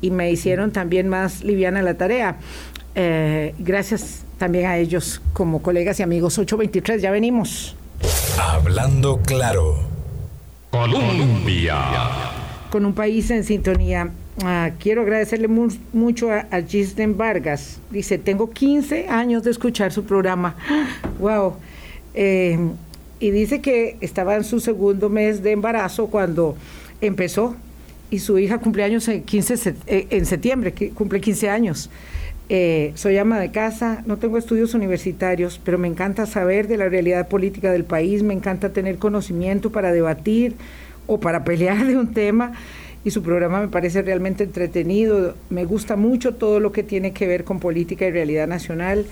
[0.00, 2.36] y me hicieron también más liviana la tarea.
[2.94, 6.38] Eh, gracias también a ellos como colegas y amigos.
[6.38, 7.76] 823, ya venimos.
[8.38, 9.99] Hablando claro.
[10.70, 11.76] Colombia.
[12.70, 14.10] con un país en sintonía.
[14.44, 17.78] Ah, quiero agradecerle mu- mucho a, a Gisden Vargas.
[17.90, 20.54] Dice, tengo 15 años de escuchar su programa.
[21.18, 21.54] ¡Wow!
[22.14, 22.58] Eh,
[23.18, 26.56] y dice que estaba en su segundo mes de embarazo cuando
[27.00, 27.56] empezó
[28.10, 31.90] y su hija cumpleaños en, 15 se- eh, en septiembre, que cumple 15 años.
[32.52, 36.88] Eh, soy ama de casa, no tengo estudios universitarios, pero me encanta saber de la
[36.88, 40.56] realidad política del país, me encanta tener conocimiento para debatir
[41.06, 42.52] o para pelear de un tema
[43.04, 47.28] y su programa me parece realmente entretenido, me gusta mucho todo lo que tiene que
[47.28, 49.06] ver con política y realidad nacional.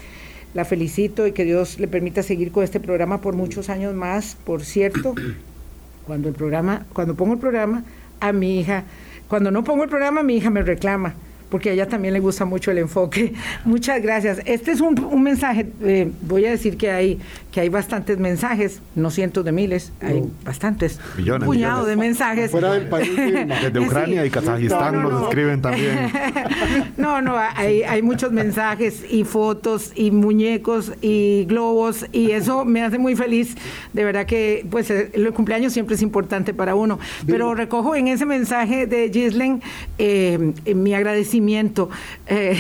[0.53, 4.37] La felicito y que Dios le permita seguir con este programa por muchos años más.
[4.45, 5.15] Por cierto,
[6.09, 7.85] cuando el programa, cuando pongo el programa,
[8.19, 8.83] a mi hija,
[9.29, 11.15] cuando no pongo el programa, mi hija me reclama,
[11.49, 13.35] porque a ella también le gusta mucho el enfoque.
[13.65, 14.41] Muchas gracias.
[14.45, 17.19] Este es un, mensaje, eh, voy a decir que hay,
[17.59, 21.89] que hay bastantes mensajes, no cientos de miles, hay bastantes, Millones, un puñado millones.
[21.89, 22.51] de mensajes.
[22.53, 23.11] Fuera del país.
[23.17, 25.29] Desde Ucrania y Kazajistán No, no, nos no.
[25.29, 26.09] escriben también.
[26.97, 32.83] No, no, hay, hay muchos mensajes y fotos y muñecos y globos y eso me
[32.83, 33.57] hace muy feliz.
[33.93, 37.01] De verdad que pues eh, el cumpleaños siempre es importante para uno.
[37.27, 39.63] Pero recojo en ese mensaje de Gislen
[39.99, 41.91] eh, mi agradecimiento.
[42.29, 42.57] Eh,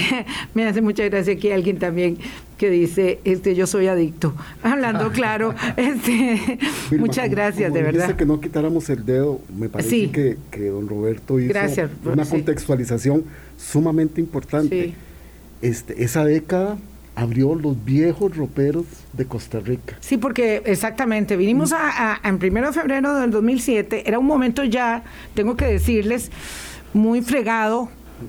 [0.54, 2.18] me hace mucha gracia que alguien también
[2.58, 4.34] que dice, este, yo soy adicto.
[4.62, 6.58] Hablando claro, este,
[6.98, 8.16] muchas como- gracias, como de verdad.
[8.16, 10.08] que no quitáramos el dedo, me parece Sí.
[10.08, 12.30] que, que don Roberto hizo Gracias, una sí.
[12.32, 13.24] contextualización
[13.56, 14.84] sumamente importante.
[14.84, 14.94] Sí.
[15.62, 16.76] Este, esa década
[17.16, 19.96] abrió los viejos roperos de Costa Rica.
[20.00, 24.26] Sí, porque exactamente, vinimos a, a- a- en primero de febrero del 2007, era un
[24.26, 25.02] momento ya,
[25.34, 26.30] tengo que decirles,
[26.94, 27.88] muy fregado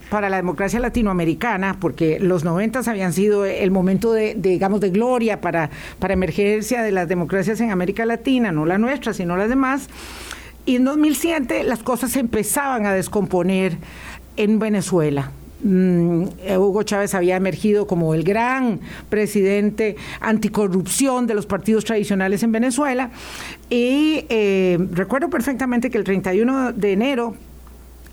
[0.09, 5.41] para la democracia latinoamericana, porque los noventas habían sido el momento de, digamos, de gloria
[5.41, 9.89] para, para emergencia de las democracias en América Latina, no la nuestra, sino las demás.
[10.65, 13.77] Y en 2007 las cosas se empezaban a descomponer
[14.37, 15.31] en Venezuela.
[15.61, 16.23] Mm,
[16.57, 23.11] Hugo Chávez había emergido como el gran presidente anticorrupción de los partidos tradicionales en Venezuela
[23.69, 27.35] y eh, recuerdo perfectamente que el 31 de enero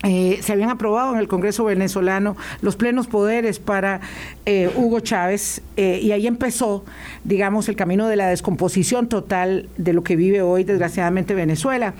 [0.03, 3.99] eh, se habían aprobado en el Congreso venezolano los plenos poderes para
[4.45, 6.83] eh, Hugo Chávez y ahí empezó,
[7.23, 11.93] digamos, el camino de la descomposición total de lo que vive hoy, desgraciadamente, Venezuela.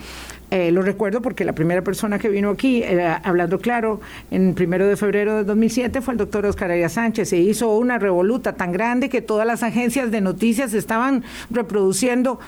[0.50, 2.82] Eh, lo recuerdo porque la primera persona que vino aquí,
[3.22, 7.28] hablando claro, en primero de febrero de 2007 fue el doctor Oscar Arias Sánchez.
[7.28, 12.40] Se hizo una revoluta tan grande que todas las agencias de noticias estaban reproduciendo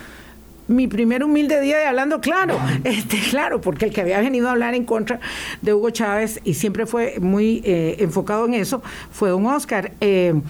[0.70, 4.52] mi primer humilde día de hablando claro, este, claro, porque el que había venido a
[4.52, 5.20] hablar en contra
[5.62, 9.92] de Hugo Chávez y siempre fue muy eh, enfocado en eso, fue don Oscar.
[10.00, 10.40] Eh,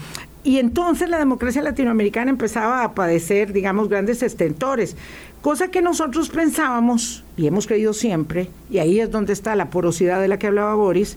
[0.44, 4.96] y entonces la democracia latinoamericana empezaba a padecer, digamos, grandes estentores.
[5.42, 10.20] Cosa que nosotros pensábamos, y hemos creído siempre, y ahí es donde está la porosidad
[10.20, 11.16] de la que hablaba Boris,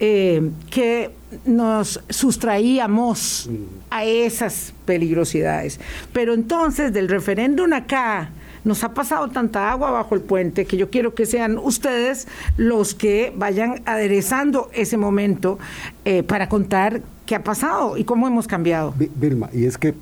[0.00, 1.10] eh, que
[1.44, 3.50] nos sustraíamos
[3.90, 5.80] a esas peligrosidades.
[6.12, 8.30] Pero entonces, del referéndum acá,
[8.64, 12.94] nos ha pasado tanta agua bajo el puente que yo quiero que sean ustedes los
[12.94, 15.58] que vayan aderezando ese momento
[16.04, 18.94] eh, para contar qué ha pasado y cómo hemos cambiado.
[18.96, 19.94] Vilma, y es que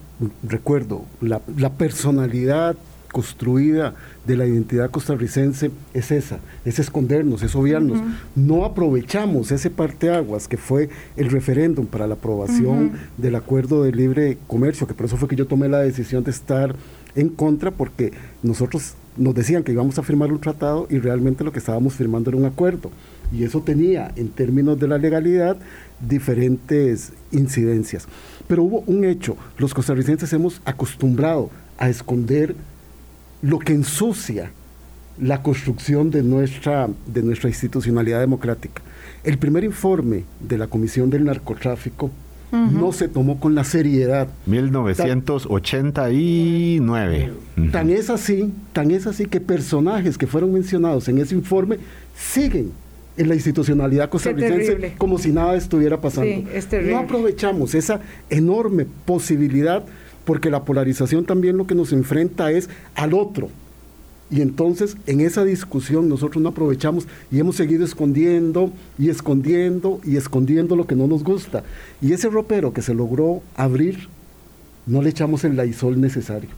[0.43, 2.77] recuerdo, la, la personalidad
[3.12, 3.95] construida
[4.29, 7.99] de la identidad costarricense es esa, es escondernos, es obviarnos.
[8.37, 14.37] No aprovechamos ese parteaguas que fue el referéndum para la aprobación del acuerdo de libre
[14.47, 16.77] comercio, que por eso fue que yo tomé la decisión de estar
[17.17, 18.12] en contra, porque
[18.43, 22.29] nosotros nos decían que íbamos a firmar un tratado y realmente lo que estábamos firmando
[22.29, 22.91] era un acuerdo.
[23.33, 25.57] Y eso tenía, en términos de la legalidad,
[26.07, 28.07] diferentes incidencias.
[28.47, 32.55] Pero hubo un hecho, los costarricenses hemos acostumbrado a esconder
[33.42, 34.53] lo que ensucia
[35.20, 38.83] la construcción de nuestra, de nuestra institucionalidad democrática.
[39.24, 42.12] El primer informe de la Comisión del Narcotráfico
[42.51, 44.27] no se tomó con la seriedad.
[44.46, 47.33] 1989.
[47.70, 51.77] Tan, es así, tan es así que personajes que fueron mencionados en ese informe
[52.16, 52.72] siguen
[53.18, 56.48] en la institucionalidad costarricense como si nada estuviera pasando.
[56.85, 59.85] no aprovechamos esa enorme posibilidad
[60.29, 63.49] porque la polarización también lo que nos enfrenta es al otro.
[64.31, 70.19] Y entonces en esa discusión nosotros no aprovechamos y hemos seguido escondiendo y escondiendo y
[70.19, 71.64] escondiendo lo que no nos gusta.
[72.03, 74.11] Y ese ropero que se logró abrir,
[74.85, 76.51] no le echamos el laizol necesario.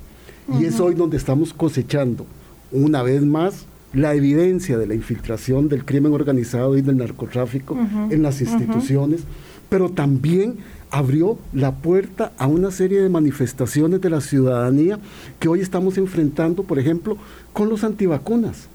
[0.58, 2.26] Y es hoy donde estamos cosechando
[2.72, 7.78] una vez más la evidencia de la infiltración del crimen organizado y del narcotráfico
[8.10, 9.20] en las instituciones,
[9.68, 10.56] pero también
[10.90, 14.98] abrió la puerta a una serie de manifestaciones de la ciudadanía
[15.38, 17.16] que hoy estamos enfrentando, por ejemplo,
[17.52, 18.68] con los antivacunas,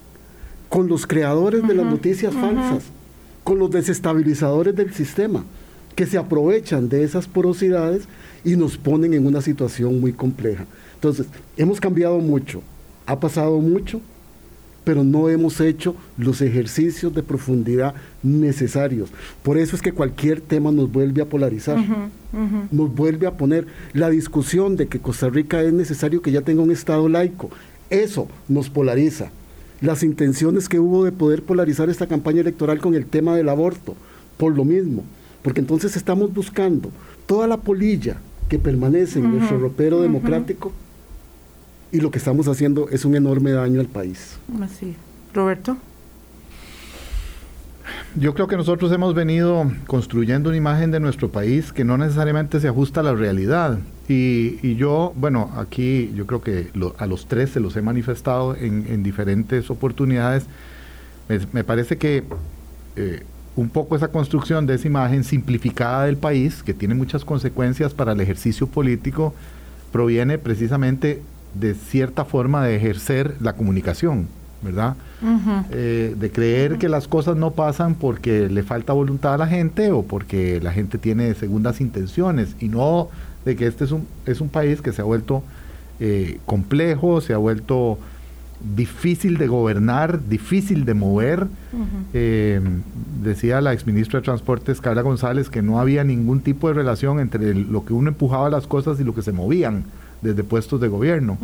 [0.68, 2.84] con los creadores de las noticias falsas,
[3.44, 5.44] con los desestabilizadores del sistema,
[5.94, 8.04] que se aprovechan de esas porosidades
[8.44, 10.66] y nos ponen en una situación muy compleja.
[10.94, 11.26] Entonces,
[11.56, 12.62] hemos cambiado mucho,
[13.06, 14.00] ha pasado mucho,
[14.86, 19.10] pero no hemos hecho los ejercicios de profundidad necesarios.
[19.42, 21.84] Por eso es que cualquier tema nos vuelve a polarizar,
[22.70, 26.62] nos vuelve a poner la discusión de que Costa Rica es necesario que ya tenga
[26.62, 27.50] un Estado laico.
[27.90, 29.32] Eso nos polariza.
[29.80, 33.96] Las intenciones que hubo de poder polarizar esta campaña electoral con el tema del aborto,
[34.36, 35.02] por lo mismo,
[35.42, 36.92] porque entonces estamos buscando
[37.26, 38.18] toda la polilla
[38.48, 40.70] que permanece en nuestro ropero democrático
[41.92, 44.38] y lo que estamos haciendo es un enorme daño al país.
[44.62, 44.96] Así.
[45.32, 45.76] Roberto.
[48.16, 52.60] Yo creo que nosotros hemos venido construyendo una imagen de nuestro país que no necesariamente
[52.60, 53.78] se ajusta a la realidad.
[54.08, 59.02] Y, yo, bueno, aquí yo creo que a los tres se los he manifestado en,
[59.02, 60.46] diferentes oportunidades.
[61.52, 62.24] Me, parece que
[62.96, 63.22] eh,
[63.54, 68.12] un poco esa construcción de esa imagen simplificada del país, que tiene muchas consecuencias para
[68.12, 69.34] el ejercicio político,
[69.92, 71.22] proviene precisamente
[71.60, 74.28] de cierta forma de ejercer la comunicación,
[74.62, 74.96] ¿verdad?
[75.70, 79.90] Eh, de creer que las cosas no pasan porque le falta voluntad a la gente
[79.90, 83.08] o porque la gente tiene segundas intenciones y no
[83.44, 85.42] de que este es un, es un país que se ha vuelto
[86.00, 87.98] eh, complejo, se ha vuelto
[88.74, 91.46] difícil de gobernar, difícil de mover.
[92.12, 92.60] Eh,
[93.22, 97.54] decía la exministra de Transportes, Carla González, que no había ningún tipo de relación entre
[97.54, 99.84] lo que uno empujaba las cosas y lo que se movían
[100.26, 101.38] desde puestos de gobierno.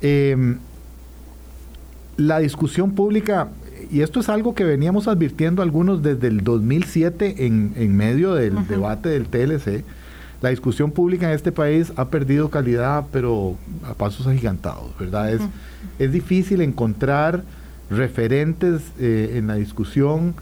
[0.00, 0.58] Em,
[2.16, 3.48] la discusión pública,
[3.90, 8.66] y esto es algo que veníamos advirtiendo algunos desde el 2007 en, en medio del
[8.66, 9.84] debate del TLC,
[10.40, 15.32] la discusión pública en este país ha perdido calidad, pero a pasos agigantados, ¿verdad?
[15.32, 15.40] Es,
[15.98, 17.42] es difícil encontrar
[17.90, 20.34] referentes eh, en la discusión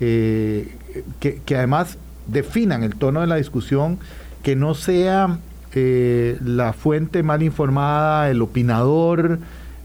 [0.00, 0.74] eh,
[1.20, 3.98] que, que, además definan el tono de la discusión,
[4.42, 5.38] que no sea
[5.78, 9.38] eh, la fuente mal informada, el opinador,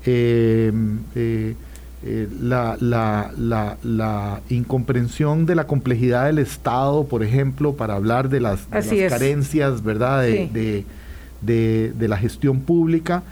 [0.06, 0.72] eh,
[2.42, 8.40] la, la, la, la, incomprensión de la complejidad del Estado, por ejemplo, para hablar de
[8.40, 10.86] las, carencias, ¿verdad?, de,
[11.42, 13.24] de, la gestión pública.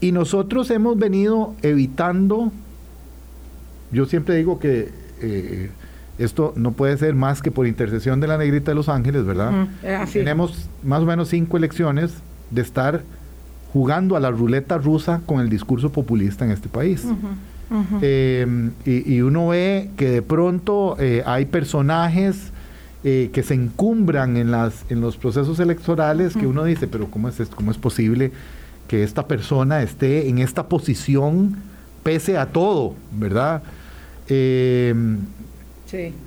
[0.00, 2.50] Y nosotros hemos venido evitando,
[3.92, 4.90] yo siempre digo que
[5.22, 5.70] eh,
[6.18, 9.68] esto no puede ser más que por intercesión de la negrita de Los Ángeles, ¿verdad?
[10.12, 12.14] Tenemos más o menos cinco elecciones
[12.50, 13.02] de estar
[13.72, 17.04] jugando a la ruleta rusa con el discurso populista en este país.
[18.00, 22.52] Em, y, uno ve que de pronto eh, hay personajes
[23.04, 27.28] eh, que se encumbran en, las, en los procesos electorales que uno dice, pero ¿cómo
[27.28, 28.32] es, ¿cómo es posible
[28.88, 31.56] que esta persona esté en esta posición
[32.02, 33.62] pese a todo, verdad?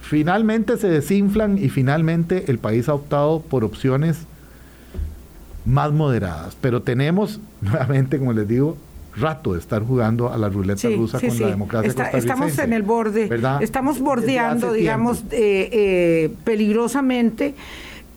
[0.02, 4.26] Finalmente se desinflan y finalmente el país ha optado por opciones
[5.66, 6.58] más moderadas.
[6.60, 8.78] Pero tenemos, nuevamente, como les digo,
[9.16, 13.30] rato de estar jugando a la ruleta rusa con la democracia Estamos en el borde,
[13.62, 17.56] estamos bordeando, digamos, eh, eh, peligrosamente,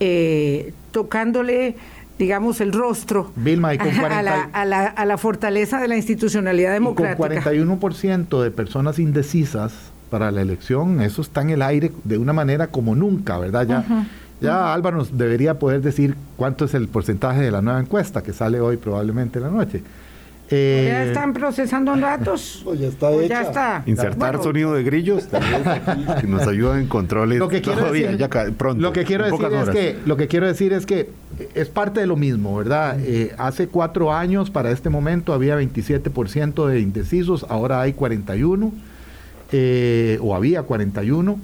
[0.00, 1.76] eh, tocándole
[2.18, 7.52] digamos, el rostro a, la, a, la, fortaleza de la institucionalidad democrática.
[7.52, 12.18] Y con 41% de personas indecisas para la elección, eso está en el aire de
[12.18, 13.66] una manera como nunca, ¿verdad?
[13.66, 14.06] Ya,
[14.42, 18.34] ya Álvaro nos debería poder decir cuánto es el porcentaje de la nueva encuesta que
[18.34, 19.82] sale hoy probablemente en la noche.
[20.50, 22.60] Eh, ¿Ya están procesando datos?
[22.64, 23.26] Pues ya está hecha.
[23.26, 23.82] Ya está.
[23.86, 25.24] Insertar sonido de grillos
[26.20, 27.38] que nos ayuda en controles.
[27.38, 28.20] Lo que quiero decir,
[28.76, 31.08] lo que quiero decir es que lo que quiero decir es que
[31.54, 32.98] es parte de lo mismo, ¿verdad?
[33.00, 38.72] Eh, hace cuatro años para este momento había 27% de indecisos, ahora hay 41
[39.52, 41.38] eh, o había 41.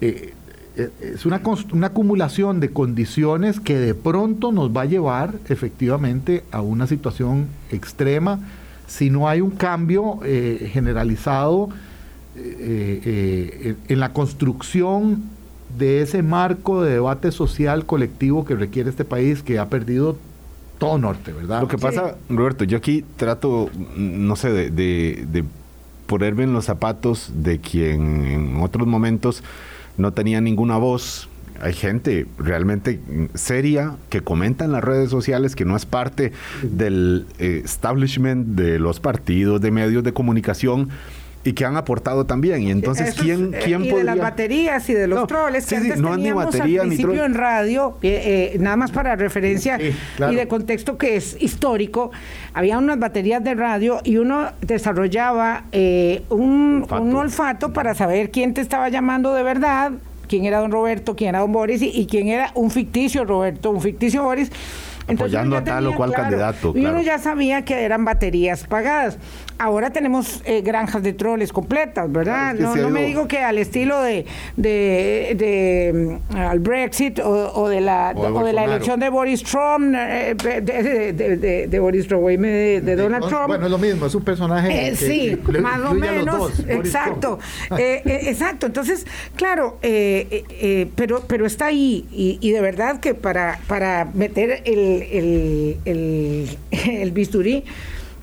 [0.00, 0.34] Eh,
[0.76, 6.44] eh, es una, una, acumulación de condiciones que de pronto nos va a llevar efectivamente
[6.52, 8.38] a una situación extrema
[8.86, 11.70] si no hay un cambio eh, generalizado
[12.36, 15.24] eh, en la construcción
[15.76, 20.16] de ese marco de debate social colectivo que requiere este país que ha perdido
[20.78, 21.60] todo norte, ¿verdad?
[21.60, 25.44] Lo que pasa, Roberto, yo aquí trato, no sé, de, de
[26.10, 29.44] ponerme en los zapatos de quien en otros momentos
[29.96, 31.28] no tenía ninguna voz.
[31.60, 32.98] Hay gente realmente
[33.34, 38.80] seria que comenta en las redes sociales que no es parte del eh, establishment de
[38.80, 40.88] los partidos, de medios de comunicación
[41.42, 42.62] y que han aportado también.
[42.62, 45.98] Y entonces, ¿quién, eh, quién y de las baterías y de los troles que antes
[45.98, 50.98] no teníamos batería, al principio en radio, eh, nada más para referencia y de contexto
[50.98, 52.10] que es histórico,
[52.52, 55.64] había unas baterías de radio y uno desarrollaba
[56.28, 59.92] un, un olfato para saber quién te estaba llamando de verdad,
[60.30, 63.80] quién era don Roberto, quién era don Boris y, quién era un ficticio Roberto, un
[63.80, 64.50] ficticio Boris.
[65.08, 66.72] apoyando a tal o cual candidato.
[66.76, 69.18] Y uno ya sabía que eran baterías pagadas
[69.60, 72.54] ahora tenemos eh, granjas de troles completas, ¿verdad?
[72.54, 74.24] no, me digo que al estilo de,
[74.56, 80.34] de, mm, al Brexit o, de la o de, la elección de Boris Trump, eh,
[80.34, 83.48] de, Boris Trump, de, Donald Trump.
[83.48, 84.88] Bueno, es lo mismo, es un personaje.
[84.88, 86.58] Eh, sí, más o menos.
[86.66, 87.38] exacto,
[87.76, 88.64] exacto.
[88.64, 95.76] Entonces, claro, pero pero está ahí y, de verdad que para para meter el el,
[95.84, 97.64] el, el bisturí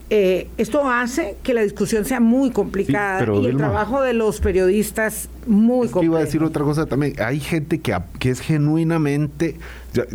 [0.09, 5.27] eh, esto hace que la discusión sea muy complicada y el trabajo de los periodistas
[5.45, 6.03] muy complicado.
[6.03, 7.15] Iba a decir otra cosa también.
[7.19, 9.57] Hay gente que, que es genuinamente,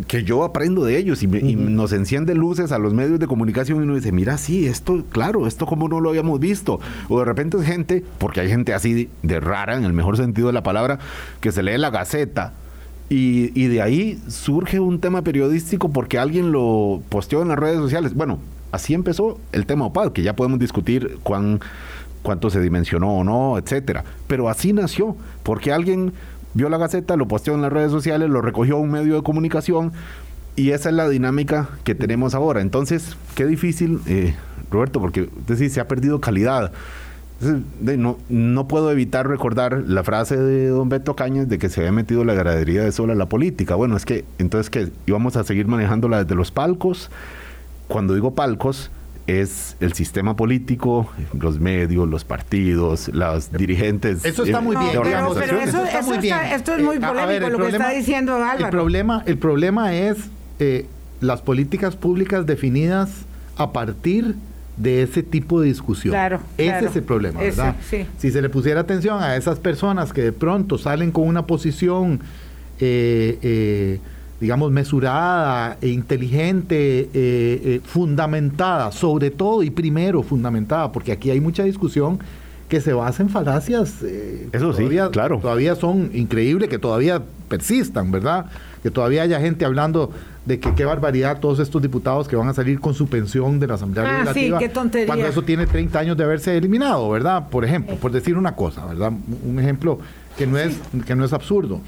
[0.07, 3.83] que yo aprendo de ellos y, nos enciende luces a los medios de comunicación y
[3.83, 6.79] uno dice, mira, sí, esto, claro, esto como no lo habíamos visto.
[7.07, 10.47] O de repente es gente, porque hay gente así de, rara, en el mejor sentido
[10.47, 10.97] de la palabra,
[11.39, 12.53] que se lee la gaceta.
[13.09, 17.77] Y, y de ahí surge un tema periodístico porque alguien lo posteó en las redes
[17.77, 18.15] sociales.
[18.15, 18.39] Bueno,
[18.73, 21.61] así empezó el tema OPAD, que ya podemos discutir cuán,
[22.23, 24.03] cuánto se dimensionó o no, etcétera.
[24.27, 26.11] Pero así nació, porque alguien
[26.55, 29.93] vio la gaceta, lo posteó en las redes sociales, lo recogió un medio de comunicación,
[30.55, 32.61] y esa es la dinámica que tenemos ahora.
[32.61, 34.35] Entonces, qué difícil, eh,
[34.71, 36.71] Roberto, porque usted se ha perdido calidad.
[37.79, 41.91] no, no puedo evitar recordar la frase de don Beto Cañas de que se había
[41.91, 43.75] metido la gradería de sola a la política.
[43.75, 47.11] Bueno, es que entonces que íbamos a seguir manejándola desde los palcos,
[47.93, 48.89] cuando digo palcos,
[49.27, 51.07] es el sistema político,
[51.39, 54.25] los medios, los partidos, los dirigentes.
[54.25, 54.91] Eso está muy eh, bien.
[54.91, 55.69] de No, pero, pero organizaciones.
[55.69, 56.53] eso, está eso muy está- bien.
[56.55, 58.65] esto es muy Eh, polémico ver, el lo que está diciendo Álvaro.
[58.65, 60.17] El problema, el problema es
[60.59, 60.87] eh,
[61.21, 63.09] las políticas públicas definidas
[63.55, 64.35] a partir
[64.75, 66.11] de ese tipo de discusión.
[66.13, 66.87] Claro, Ese claro.
[66.89, 67.75] es el problema, Ese, ¿verdad?
[67.89, 68.05] sí.
[68.17, 72.19] Si se le pusiera atención a esas personas que de pronto salen con una posición,
[72.79, 73.99] eh, eh,
[74.43, 81.39] digamos, mesurada, e inteligente, eh, eh, fundamentada, sobre todo y primero fundamentada, porque aquí hay
[81.39, 82.19] mucha discusión
[82.67, 84.01] que se basa en falacias.
[84.03, 85.39] eh, que Eso sí, todavía- claro.
[85.39, 88.47] Todavía son increíbles, que todavía persistan, ¿verdad?
[88.81, 90.11] Que todavía haya gente hablando
[90.45, 93.67] de que qué barbaridad todos estos diputados que van a salir con su pensión de
[93.67, 94.59] la Asamblea Ah, sí, Legislativa.
[94.59, 95.07] qué tontería.
[95.07, 97.47] Cuando eso tiene 30 años de haberse eliminado, ¿verdad?
[97.49, 99.13] Por ejemplo, por decir una cosa, ¿verdad?
[99.45, 99.99] Un ejemplo
[100.37, 100.75] que no es,
[101.05, 101.79] que no es absurdo.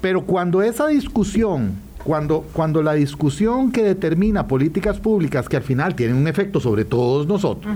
[0.00, 1.72] Pero cuando esa discusión,
[2.04, 6.84] cuando, cuando la discusión que determina políticas públicas que al final tienen un efecto sobre
[6.84, 7.74] todos nosotros,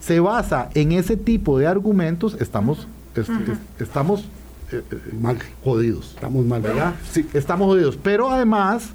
[0.00, 4.24] se basa en ese tipo de argumentos, estamos, es- es- estamos
[4.72, 5.38] eh, eh, Mal.
[5.62, 6.12] jodidos.
[6.14, 6.94] Estamos mal, ¿verdad?
[7.10, 7.96] Sí, estamos jodidos.
[8.02, 8.90] Pero además,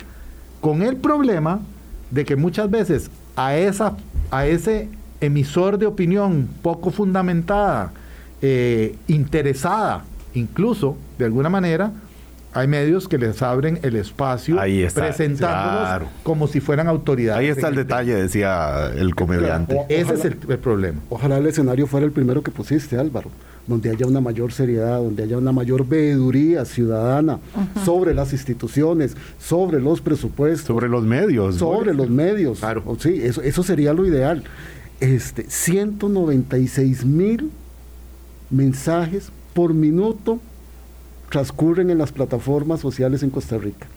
[0.61, 1.59] con el problema
[2.11, 3.95] de que muchas veces a, esa,
[4.29, 4.89] a ese
[5.21, 7.93] emisor de opinión poco fundamentada,
[8.41, 10.03] eh, interesada,
[10.33, 11.91] incluso, de alguna manera,
[12.53, 16.07] hay medios que les abren el espacio Ahí está, presentándolos claro.
[16.23, 17.39] como si fueran autoridades.
[17.39, 19.73] Ahí está el detalle, decía el comediante.
[19.73, 19.87] Claro.
[19.89, 20.99] Ese es el, el problema.
[21.09, 23.29] Ojalá el escenario fuera el primero que pusiste, Álvaro,
[23.67, 27.39] donde haya una mayor seriedad, donde haya una mayor veeduría ciudadana
[27.85, 31.55] sobre las instituciones, sobre los presupuestos, Sobre los medios.
[31.57, 32.59] sobre los medios.
[32.59, 32.81] Claro.
[32.87, 34.43] O Sí, eso, eso sería lo ideal.
[34.99, 37.51] Este, 196 mil
[38.49, 40.39] mensajes por minuto
[41.29, 43.87] transcurren en las plataformas sociales en Costa Rica,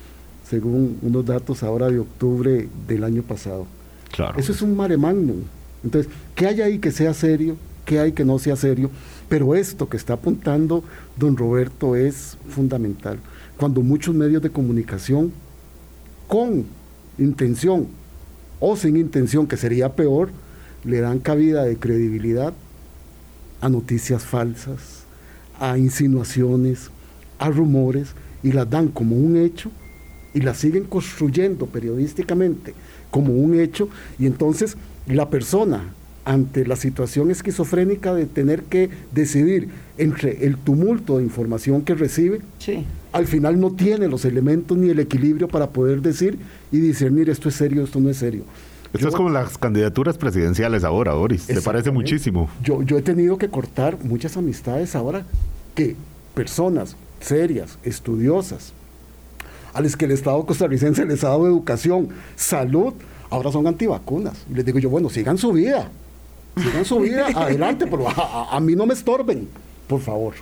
[0.48, 3.66] según unos datos ahora de octubre del año pasado.
[4.10, 4.38] Claro.
[4.38, 5.42] Eso es un mare magnum.
[5.82, 7.56] Entonces, ¿qué hay ahí que sea serio?
[7.84, 8.90] ¿Qué hay que no sea serio?
[9.28, 10.84] Pero esto que está apuntando
[11.16, 13.18] don Roberto es fundamental.
[13.56, 15.32] Cuando muchos medios de comunicación,
[16.28, 16.66] con
[17.18, 17.88] intención
[18.60, 20.30] o sin intención, que sería peor,
[20.84, 22.52] le dan cabida de credibilidad
[23.60, 25.04] a noticias falsas,
[25.58, 26.90] a insinuaciones,
[27.42, 29.70] a rumores, y las dan como un hecho
[30.34, 32.74] y las siguen construyendo periodísticamente
[33.10, 33.88] como un hecho,
[34.18, 34.76] y entonces
[35.06, 35.92] la persona
[36.24, 39.68] ante la situación esquizofrénica de tener que decidir
[39.98, 42.84] entre el tumulto de información que recibe, Sí.
[43.12, 46.38] al final no tiene los elementos ni el equilibrio para poder decir
[46.70, 48.44] y discernir esto es serio, esto no es serio.
[48.86, 51.46] Esto Yo- es como las candidaturas presidenciales ahora, Boris.
[51.46, 52.48] ¿Te parece muchísimo?
[52.62, 55.26] Yo, yo he tenido que cortar muchas amistades ahora
[55.74, 55.96] que
[56.34, 58.72] personas serias, estudiosas,
[59.72, 62.92] a las que el Estado costarricense les ha dado educación, salud,
[63.30, 64.44] ahora son antivacunas.
[64.50, 65.90] Y les digo yo, bueno, sigan su vida,
[66.56, 69.48] sigan su vida, adelante, pero a, a- a mí no me estorben,
[69.86, 70.34] por favor,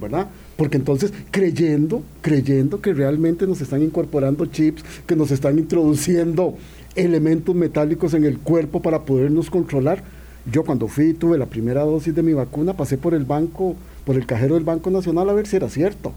[0.00, 0.28] ¿verdad?
[0.56, 6.56] Porque entonces, creyendo, creyendo que realmente nos están incorporando chips, que nos están introduciendo
[6.94, 10.04] elementos metálicos en el cuerpo para podernos controlar,
[10.52, 13.74] yo cuando fui y tuve la primera dosis de mi vacuna, pasé por el banco,
[14.04, 16.12] por el cajero del Banco Nacional a ver si era cierto.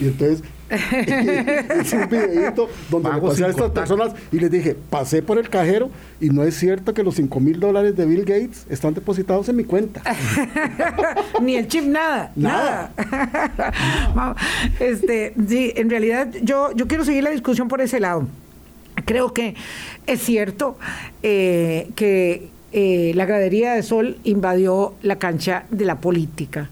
[0.00, 0.42] Y entonces
[1.82, 3.96] hice un videito donde le Pago pasé a estas contacto.
[3.96, 5.90] personas y les dije, pasé por el cajero
[6.20, 9.56] y no es cierto que los 5 mil dólares de Bill Gates están depositados en
[9.56, 10.02] mi cuenta.
[11.42, 12.32] Ni el chip, nada.
[12.36, 12.92] Nada.
[14.14, 14.36] Nada.
[14.80, 18.26] Este, sí, en realidad yo, yo quiero seguir la discusión por ese lado.
[19.04, 19.54] Creo que
[20.06, 20.78] es cierto
[21.22, 26.70] eh, que eh, la gradería de Sol invadió la cancha de la política,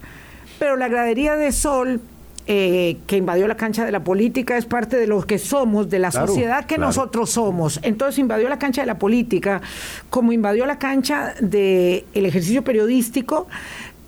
[0.61, 2.02] pero la gradería de Sol
[2.46, 5.98] eh, que invadió la cancha de la política es parte de lo que somos, de
[5.98, 6.88] la Claro, sociedad que claro.
[6.88, 7.80] nosotros somos.
[7.82, 9.62] Entonces invadió la cancha de la política,
[10.11, 13.46] como invadió la cancha del ejercicio periodístico,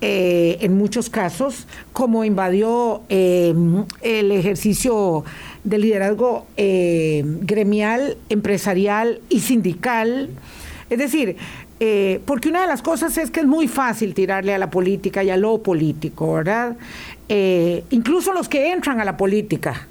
[0.01, 3.55] eh, en muchos casos, como invadió eh,
[4.01, 5.23] el ejercicio
[5.63, 10.29] de liderazgo eh, gremial, empresarial y sindical.
[10.89, 11.37] Es decir,
[11.79, 15.23] eh, porque una de las cosas es que es muy fácil tirarle a la política
[15.23, 16.77] y a lo político, ¿verdad?
[17.29, 19.87] Eh, incluso los que entran a la política,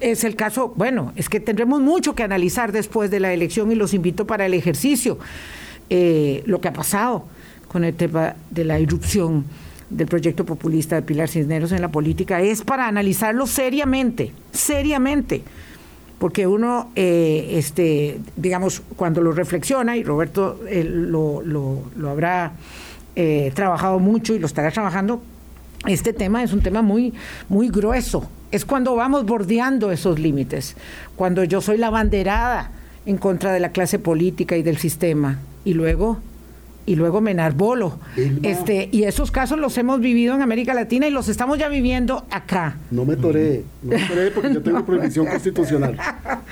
[0.00, 3.74] es el caso, bueno, es que tendremos mucho que analizar después de la elección y
[3.74, 5.18] los invito para el ejercicio,
[5.90, 7.24] eh, lo que ha pasado
[7.66, 9.44] con el tema de la irrupción
[9.90, 15.42] del proyecto populista de Pilar Cisneros en la política, es para analizarlo seriamente, seriamente,
[16.18, 22.52] porque uno, eh, este, digamos, cuando lo reflexiona, y Roberto eh, lo, lo- habrá
[23.16, 25.22] eh, trabajado mucho y lo estará trabajando,
[25.86, 27.14] este tema es un tema muy,
[27.48, 28.28] muy grueso.
[28.50, 30.74] Es cuando vamos bordeando esos límites,
[31.16, 32.70] cuando yo soy la banderada
[33.06, 35.38] en contra de la clase política y del sistema.
[35.64, 36.18] Y luego
[36.88, 37.98] y luego me enarbolo.
[38.16, 38.48] Vilma.
[38.48, 42.24] Este, y esos casos los hemos vivido en América Latina y los estamos ya viviendo
[42.30, 42.78] acá.
[42.90, 45.98] No me toré, no me toré porque yo tengo prohibición constitucional.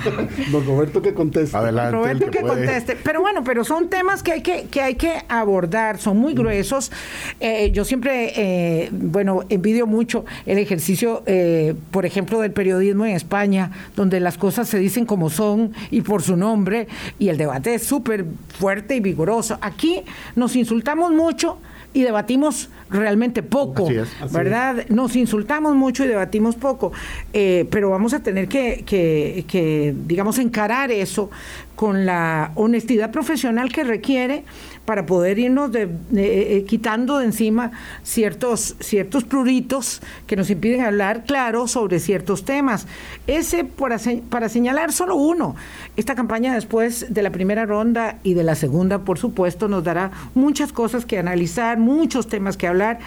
[0.52, 1.56] Don Roberto que conteste.
[1.56, 1.96] Adelante.
[1.96, 2.96] Roberto que, conteste.
[3.02, 6.92] Pero bueno, pero son temas que hay que, que, hay que abordar, son muy gruesos.
[7.40, 13.16] Eh, yo siempre, eh, bueno, envidio mucho el ejercicio, eh, por ejemplo, del periodismo en
[13.16, 17.74] España, donde las cosas se dicen como son y por su nombre, y el debate
[17.74, 18.26] es súper
[18.58, 19.56] fuerte y vigoroso.
[19.62, 20.02] Aquí
[20.34, 21.58] nos insultamos mucho
[21.92, 24.86] y debatimos realmente poco, Así es, así ¿verdad?
[24.88, 26.92] Nos insultamos mucho y debatimos poco,
[27.32, 31.30] eh, pero vamos a tener que, que, que, digamos, encarar eso
[31.74, 34.44] con la honestidad profesional que requiere
[34.86, 37.72] para poder irnos de, de, eh, quitando de encima
[38.02, 42.86] ciertos, ciertos pruritos que nos impiden hablar claro sobre ciertos temas.
[43.26, 45.56] Ese para señalar solo uno.
[45.96, 50.12] Esta campaña después de la primera ronda y de la segunda, por supuesto, nos dará
[50.34, 52.98] muchas cosas que analizar, muchos temas que hablar.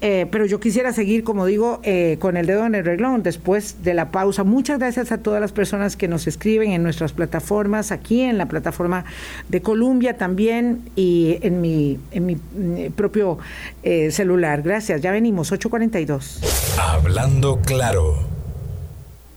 [0.00, 3.82] Eh, pero yo quisiera seguir, como digo, eh, con el dedo en el reglón después
[3.82, 4.44] de la pausa.
[4.44, 8.46] Muchas gracias a todas las personas que nos escriben en nuestras plataformas, aquí en la
[8.46, 9.04] plataforma
[9.48, 13.38] de Columbia también y en mi, en mi eh, propio
[14.10, 14.62] celular.
[14.62, 16.40] Gracias, ya venimos, 842.
[16.78, 18.39] Hablando claro.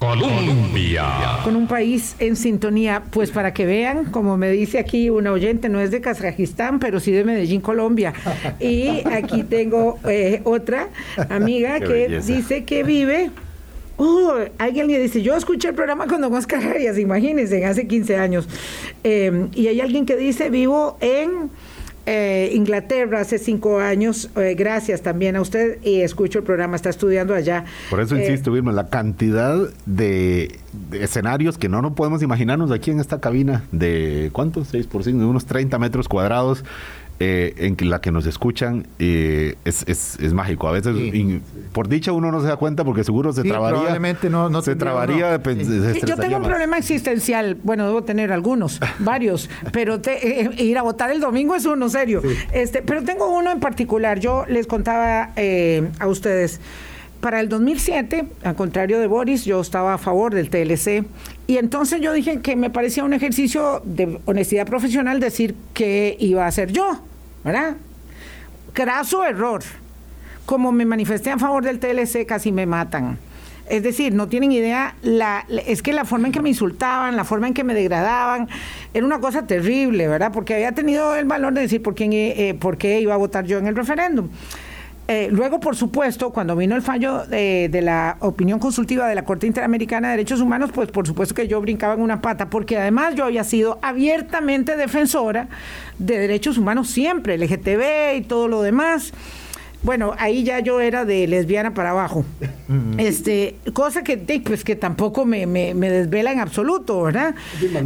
[0.04, 1.06] Colombia.
[1.46, 5.70] Con un país en sintonía, pues para que vean, como me dice aquí una oyente,
[5.70, 8.14] no es de Kazajistán, pero sí de Medellín, Colombia.
[8.60, 10.90] Y aquí tengo eh, otra
[11.30, 12.34] amiga Qué que belleza.
[12.34, 13.32] dice que vive.
[13.96, 18.18] Oh, alguien le dice, yo escuché el programa con Don Oscar Arias, imagínense, hace 15
[18.18, 18.50] años.
[19.06, 21.50] Eh, y hay alguien que dice, vivo en
[22.06, 24.30] eh, Inglaterra hace cinco años.
[24.36, 27.66] Eh, gracias también a usted y escucho el programa, está estudiando allá.
[27.90, 32.72] Por eso Eh, insisto, Vilma, la cantidad de, de escenarios que no nos podemos imaginarnos
[32.72, 34.70] aquí en esta cabina de ¿cuántos?
[34.70, 36.64] 6 por 5, de unos 30 metros cuadrados.
[37.20, 40.68] Eh, en que la que nos escuchan eh, es, es, es mágico.
[40.68, 41.12] A veces, Sí.
[41.14, 41.42] in-
[41.72, 43.78] por dicha, uno no se da cuenta porque seguro se Sí, trabaría.
[43.80, 45.42] probablemente no- no se tendría trabaría.
[45.44, 45.66] pues, Sí.
[45.66, 46.50] se Sí, Yo tengo un más.
[46.50, 51.56] problema existencial, bueno, debo tener algunos, varios, pero te- eh, ir a votar el domingo
[51.56, 52.22] es uno serio.
[52.52, 54.20] Este, pero tengo uno en particular.
[54.20, 56.60] Yo les contaba eh, a ustedes,
[57.24, 61.06] para el 2007, al contrario de Boris, yo estaba a favor del TLC.
[61.48, 66.44] Y entonces yo dije que me parecía un ejercicio de honestidad profesional decir que iba
[66.44, 67.00] a hacer yo,
[67.46, 67.78] ¿verdad?
[68.74, 69.64] Craso error.
[70.46, 73.18] Como me manifesté a favor del TLC, casi me matan.
[73.70, 77.24] Es decir, no tienen idea, la, es que la forma en que me insultaban, la
[77.24, 78.50] forma en que me degradaban,
[78.94, 80.34] era una cosa terrible, ¿verdad?
[80.34, 83.60] Porque había tenido el valor de decir por, eh, por qué iba a votar yo
[83.60, 84.28] en el referéndum.
[85.08, 89.26] Eh, luego, por supuesto, cuando vino el fallo de, de la opinión consultiva de la
[89.26, 92.78] Corte Interamericana de Derechos Humanos, pues por supuesto que yo brincaba en una pata, porque
[92.78, 95.50] además yo había sido abiertamente defensora
[96.00, 99.12] de derechos humanos siempre, LGTB y todo lo demás.
[99.84, 102.24] Bueno, ahí ya yo era de lesbiana para abajo.
[102.98, 107.36] Este, cosa que, pues, que tampoco me, me- me desvela en absoluto, ¿verdad?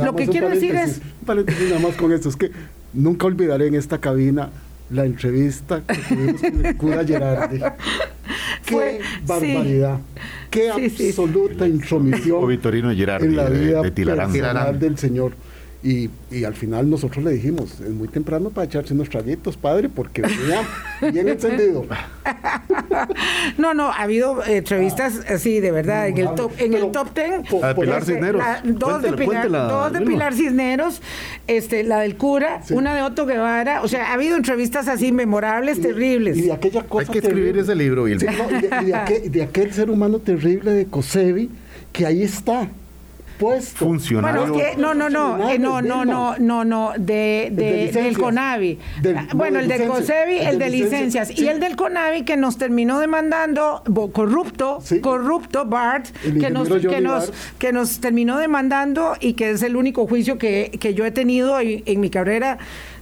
[0.05, 1.01] Lo que quiero decir es,
[1.71, 2.51] nada más con esto, es que
[2.93, 4.51] nunca olvidaré en esta cabina
[4.89, 7.59] la entrevista que tuvimos con el cura Gerardi.
[8.65, 9.99] Qué Fue- barbaridad,
[10.49, 11.07] qué Sí, sí.
[11.09, 14.31] absoluta intromisión O Vitorino Girardi en la de- vida de Tilarán.
[14.31, 15.31] personal del Señor.
[15.83, 19.89] Y, y al final nosotros le dijimos, es muy temprano para echarse unos traguitos, padre,
[19.89, 20.61] porque venía
[21.13, 21.85] bien encendido.
[23.57, 27.13] no, no, ha habido eh, entrevistas así, de verdad, en el top, en el top
[27.13, 27.43] ten.
[27.43, 28.41] po- La de Pilar Cisneros.
[28.41, 30.01] La- dos de Pilar, cuéntela, dos de.
[30.01, 31.01] Pilar Cisneros,
[31.47, 32.73] este, la del cura, Sí.
[32.73, 36.37] una de Otto Guevara, o sea, ha habido entrevistas así memorables, terribles.
[36.37, 37.61] Y de aquella cosa Hay que escribir terrible.
[37.61, 40.85] ese libro, Sí, no, y de, y de aquel, de aquel ser humano terrible de
[40.87, 41.49] Cosevi,
[41.93, 42.67] que ahí está,
[43.37, 43.77] puesto.
[43.85, 44.41] Funcionario.
[44.47, 48.01] Bueno, es que no, no, no, eh, no, no, no, no, no, de, de de-
[48.03, 48.79] del CONAVI.
[49.01, 49.87] Del- Ah, no, bueno, el del.
[49.87, 51.35] COSEBI, El el de licencias, sí.
[51.43, 53.83] Y el del CONAVI que nos terminó demandando,
[54.13, 54.99] corrupto, Sí.
[55.01, 60.07] corrupto, Bart, que nos, que, nos, que nos terminó demandando y que es el único
[60.07, 62.57] juicio que, que yo he tenido en, en mi carrera.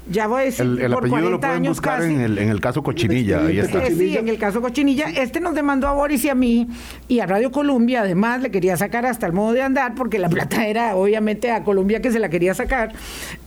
[0.10, 2.14] Ya voy a decir, El, el por apellido 40 lo pueden años buscar casi.
[2.14, 3.46] en el, en el caso Cochinilla.
[3.46, 3.84] Ahí está.
[3.86, 6.68] Eh, sí, en el caso Cochinilla, este nos demandó a Boris y a mí
[7.08, 10.30] y a Radio Colombia, además le quería sacar hasta el modo de andar porque la
[10.30, 12.94] plata era obviamente a Colombia que se la quería sacar.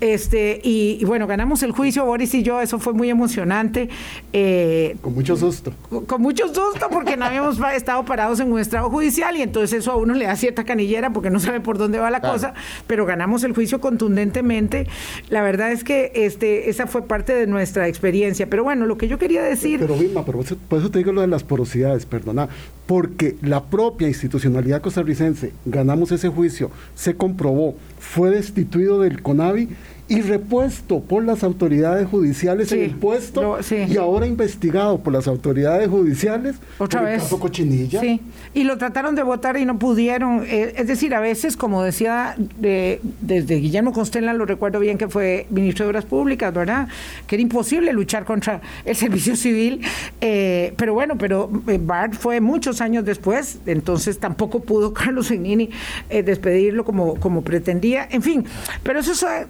[0.00, 3.88] Este y, y bueno, ganamos el juicio Boris y yo, eso fue muy emocionante.
[4.32, 5.72] Eh, Con mucho susto.
[5.88, 9.78] con con mucho susto porque no habíamos estado parados en un estrado judicial y entonces
[9.80, 12.54] eso a uno le da cierta canillera porque no sabe por dónde va la cosa,
[12.86, 14.86] pero ganamos el juicio contundentemente.
[15.28, 19.08] La verdad es que este esa fue parte de nuestra experiencia, pero bueno, lo que
[19.08, 22.48] yo quería decir Pero Vilma, por eso te digo lo de las porosidades, perdona.
[22.88, 29.68] Porque la propia institucionalidad costarricense, ganamos ese juicio, se comprobó, fue destituido del CONAVI
[30.10, 33.76] y repuesto por las autoridades judiciales en el puesto lo- sí.
[33.86, 37.24] y ahora investigado por las autoridades judiciales Otra por el vez.
[37.24, 38.00] caso Cochinilla.
[38.00, 38.22] Sí,
[38.54, 40.44] y lo trataron de votar y no pudieron.
[40.46, 45.46] Eh, es decir, a veces, como decía desde Guillermo Constella, lo recuerdo bien que fue
[45.50, 46.88] ministro de Obras Públicas, ¿verdad?
[47.26, 49.82] Que era imposible luchar contra el servicio civil.
[50.22, 55.70] eh, pero bueno, pero eh, Bart fue muchos años después, entonces tampoco pudo Carlos Segnini
[56.10, 58.06] eh, despedirlo como, como pretendía.
[58.10, 58.44] En fin,
[58.82, 59.46] pero eso es eh,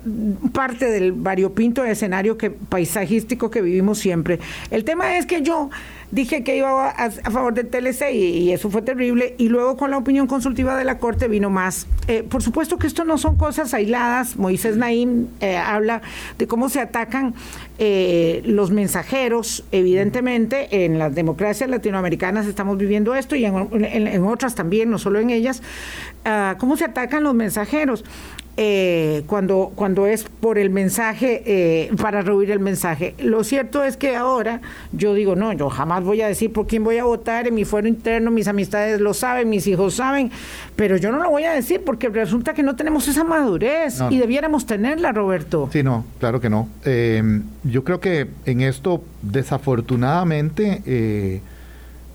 [0.53, 4.39] parte del variopinto escenario que, paisajístico que vivimos siempre.
[4.70, 5.70] El tema es que yo
[6.11, 9.34] dije que iba a, a favor del TLC y, eso fue terrible.
[9.38, 11.86] Y luego con la opinión consultiva de la Corte vino más.
[12.06, 14.36] Eh, por supuesto que esto no son cosas aisladas.
[14.36, 16.02] Moisés Naim eh, habla
[16.38, 17.34] de cómo se atacan
[17.78, 19.64] eh, los mensajeros.
[19.72, 25.30] Evidentemente, en las democracias latinoamericanas estamos viviendo esto y en otras también, no solo en
[25.30, 25.62] ellas.
[26.24, 28.04] Ah, ¿Cómo se atacan los mensajeros?
[28.61, 33.14] Eh, cuando, cuando es por el mensaje, eh, para rehuir el mensaje.
[33.20, 36.82] Lo cierto es que ahora yo digo, no, yo jamás voy a decir por quién
[36.82, 40.32] voy a votar en mi fuero interno, mis amistades lo saben, mis hijos saben,
[40.74, 44.11] pero yo no lo voy a decir porque resulta que no tenemos esa madurez No,
[44.11, 45.68] y debiéramos tenerla, Roberto.
[45.72, 46.68] Sí, no, claro que no.
[46.84, 51.40] Eh, yo creo que en esto, desafortunadamente, eh,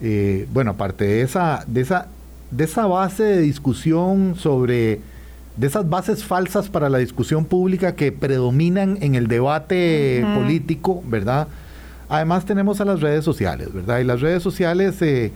[0.01, 2.09] eh, bueno, aparte de esa, de esa,
[2.51, 4.99] de esa base de discusión sobre,
[5.57, 11.47] de esas bases falsas para la discusión pública que predominan en el debate político, ¿verdad?
[12.09, 13.99] Además tenemos a las redes sociales, ¿verdad?
[13.99, 15.31] Y las redes sociales, eh,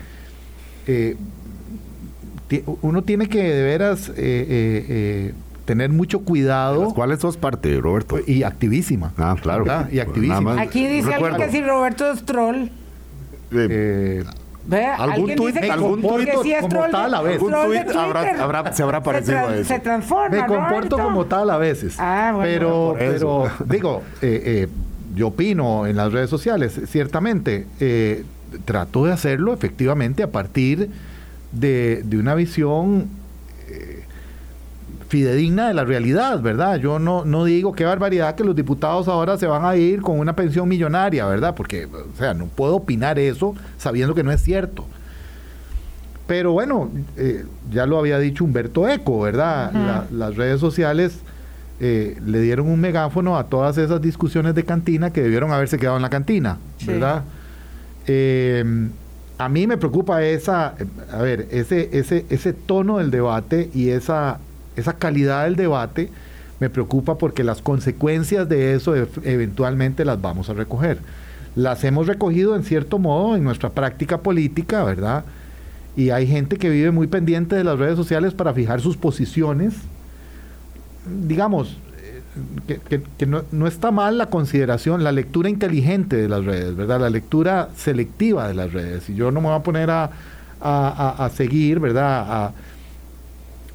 [0.87, 1.15] eh,
[2.81, 5.33] uno tiene que de veras eh, eh, eh,
[5.65, 6.83] tener mucho ¿De cuidado.
[6.85, 8.19] las cuales sos parte, Roberto?
[8.25, 9.13] Y activísima.
[9.17, 9.65] Ah, claro.
[9.65, 9.89] ¿verdad?
[9.91, 10.59] Y activísima.
[10.61, 11.35] Aquí dice Recuerdo.
[11.35, 12.69] alguien que si Roberto es troll.
[14.69, 14.85] Eh, Eh, ¿Ve?
[14.85, 17.41] ¿Algún tuit- algún tuit si como de- tal a veces?
[17.41, 19.63] Algún tuit habrá- habrá- se habrá parecido tra- a eso.
[19.73, 20.29] Se transforma.
[20.41, 21.95] me comporto como tal a veces.
[21.99, 22.43] Ah, bueno.
[22.49, 24.67] pero, pero digo, eh, eh,
[25.15, 27.65] yo opino en las redes sociales, ciertamente.
[27.79, 28.23] eh,
[28.65, 30.89] trato de hacerlo efectivamente a partir
[31.51, 33.07] de, de una visión
[35.07, 36.77] fidedigna de la realidad, ¿verdad?
[36.77, 40.19] Yo no, no digo qué barbaridad que los diputados ahora se van a ir con
[40.19, 41.55] una pensión millonaria, ¿verdad?
[41.55, 44.85] Porque, o sea, no puedo opinar eso sabiendo que no es cierto.
[46.27, 49.71] Pero bueno, eh, ya lo había dicho Humberto Eco, ¿verdad?
[49.73, 51.19] La- las redes sociales
[51.79, 55.95] eh, le dieron un megáfono a todas esas discusiones de cantina que debieron haberse quedado
[55.95, 56.87] en la cantina, Sí.
[56.87, 57.23] ¿verdad?
[58.07, 58.89] Eh,
[59.37, 60.73] a mí me preocupa esa,
[61.13, 64.39] a ver, ese, ese, ese tono del debate y esa,
[64.77, 66.09] esa calidad del debate
[66.59, 70.99] me preocupa porque las consecuencias de eso eventualmente las vamos a recoger.
[71.55, 75.23] Las hemos recogido en cierto modo en nuestra práctica política, ¿verdad?
[75.95, 79.73] Y hay gente que vive muy pendiente de las redes sociales para fijar sus posiciones.
[81.27, 81.77] Digamos,
[82.67, 86.99] eh, que, no, no está mal la consideración, la lectura inteligente de las redes, ¿verdad?
[86.99, 89.09] La lectura selectiva de las redes.
[89.09, 90.11] Y yo no me voy a poner a,
[90.61, 92.51] a- a- seguir, ¿verdad?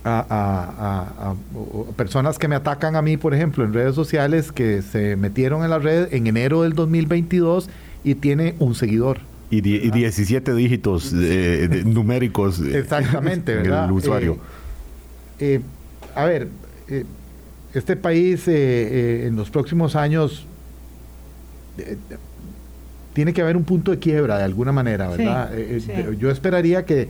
[0.04, 4.82] A, a- a- personas que me atacan a mí, por ejemplo, en redes sociales que
[4.82, 7.68] se metieron en la red en enero del 2022
[8.04, 9.18] y tiene un seguidor.
[9.50, 13.84] Y, die- y 17 dígitos eh, de- numéricos eh, Exactamente, en ¿verdad?
[13.86, 14.38] el usuario.
[15.38, 15.60] Eh, eh,
[16.14, 16.48] a ver,
[16.88, 17.04] eh,
[17.74, 20.46] este país eh, eh, en los próximos años
[21.78, 21.96] eh,
[23.14, 25.50] tiene que haber un punto de quiebra de alguna manera, ¿verdad?
[25.54, 25.92] Sí.
[26.18, 27.08] Yo esperaría que,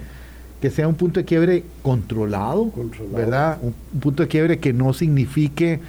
[0.63, 3.17] que sea un punto de quiebre controlado, Controlado.
[3.17, 3.59] ¿verdad?
[3.61, 5.81] Un, un punto de quiebre que no signifique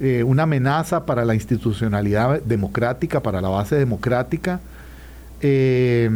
[0.00, 4.60] eh, una amenaza para la institucionalidad democrática, para la base democrática.
[5.42, 6.10] Eh,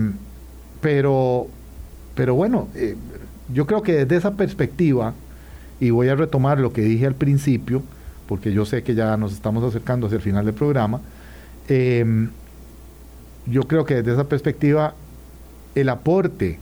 [0.81, 1.49] pero,
[2.15, 2.97] pero bueno, eh,
[3.53, 5.13] yo creo que desde esa perspectiva,
[5.79, 7.83] y voy a retomar lo que dije al principio,
[8.27, 11.03] porque yo sé que ya nos estamos acercando hacia el final del programa,
[13.47, 14.95] yo creo que desde esa perspectiva
[15.75, 16.59] el aporte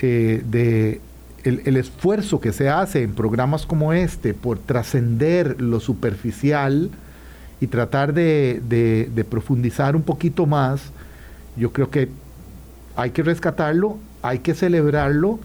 [0.00, 1.00] eh, de
[1.44, 6.90] el, esfuerzo que se hace en programas como este por trascender lo superficial
[7.60, 10.82] y tratar de, profundizar un poquito más,
[11.56, 12.08] yo creo que
[12.96, 15.38] hay que rescatarlo, hay que celebrarlo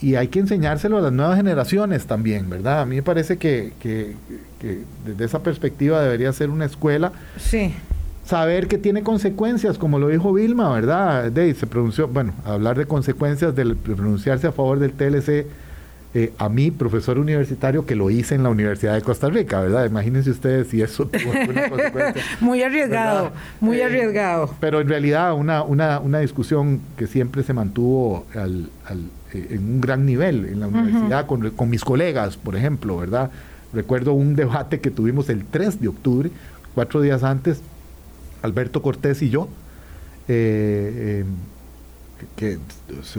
[0.00, 2.80] y hay que enseñárselo a las nuevas generaciones también, ¿verdad?
[2.80, 4.16] A mí me parece que, que-
[4.58, 7.74] que desde esa perspectiva debería ser una escuela Sí.
[8.24, 11.30] Saber que tiene consecuencias, como lo dijo Vilma, ¿verdad?
[11.30, 15.46] De, se pronunció, bueno, hablar de consecuencias del de pronunciarse a favor del TLC
[16.14, 19.86] eh, a mí, profesor universitario, que lo hice en la Universidad de Costa Rica, ¿verdad?
[19.86, 22.22] Imagínense ustedes si eso tuvo alguna consecuencia.
[22.40, 23.38] muy arriesgado, ¿verdad?
[23.60, 24.54] muy Eh, arriesgado.
[24.60, 29.64] Pero en realidad una, una, una discusión que siempre se mantuvo al- al- eh, en
[29.64, 33.30] un gran nivel en la universidad con, con mis colegas, por ejemplo, ¿verdad?
[33.72, 36.30] Recuerdo un debate que tuvimos el 3 de octubre,
[36.74, 37.62] cuatro días antes,
[38.42, 39.48] Alberto Cortés y yo,
[40.28, 41.24] eh, eh,
[42.36, 42.58] que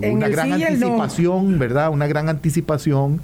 [0.01, 0.55] que una gran no.
[0.55, 1.89] anticipación, ¿verdad?
[1.89, 3.19] Una gran anticipación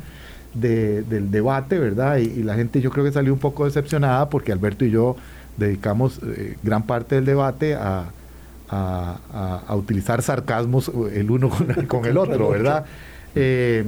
[0.53, 2.17] de- del debate, ¿verdad?
[2.17, 5.15] Y, y la gente yo creo que salió un poco decepcionada porque Alberto y yo
[5.57, 8.05] dedicamos eh, gran parte del debate a,
[8.69, 12.85] a- a- a utilizar sarcasmos el uno con el, con el otro, ¿verdad?
[13.35, 13.85] Eh,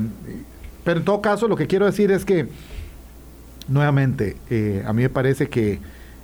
[0.84, 2.48] pero en todo caso, lo que quiero decir es que,
[3.68, 5.80] nuevamente, eh, a mí me parece que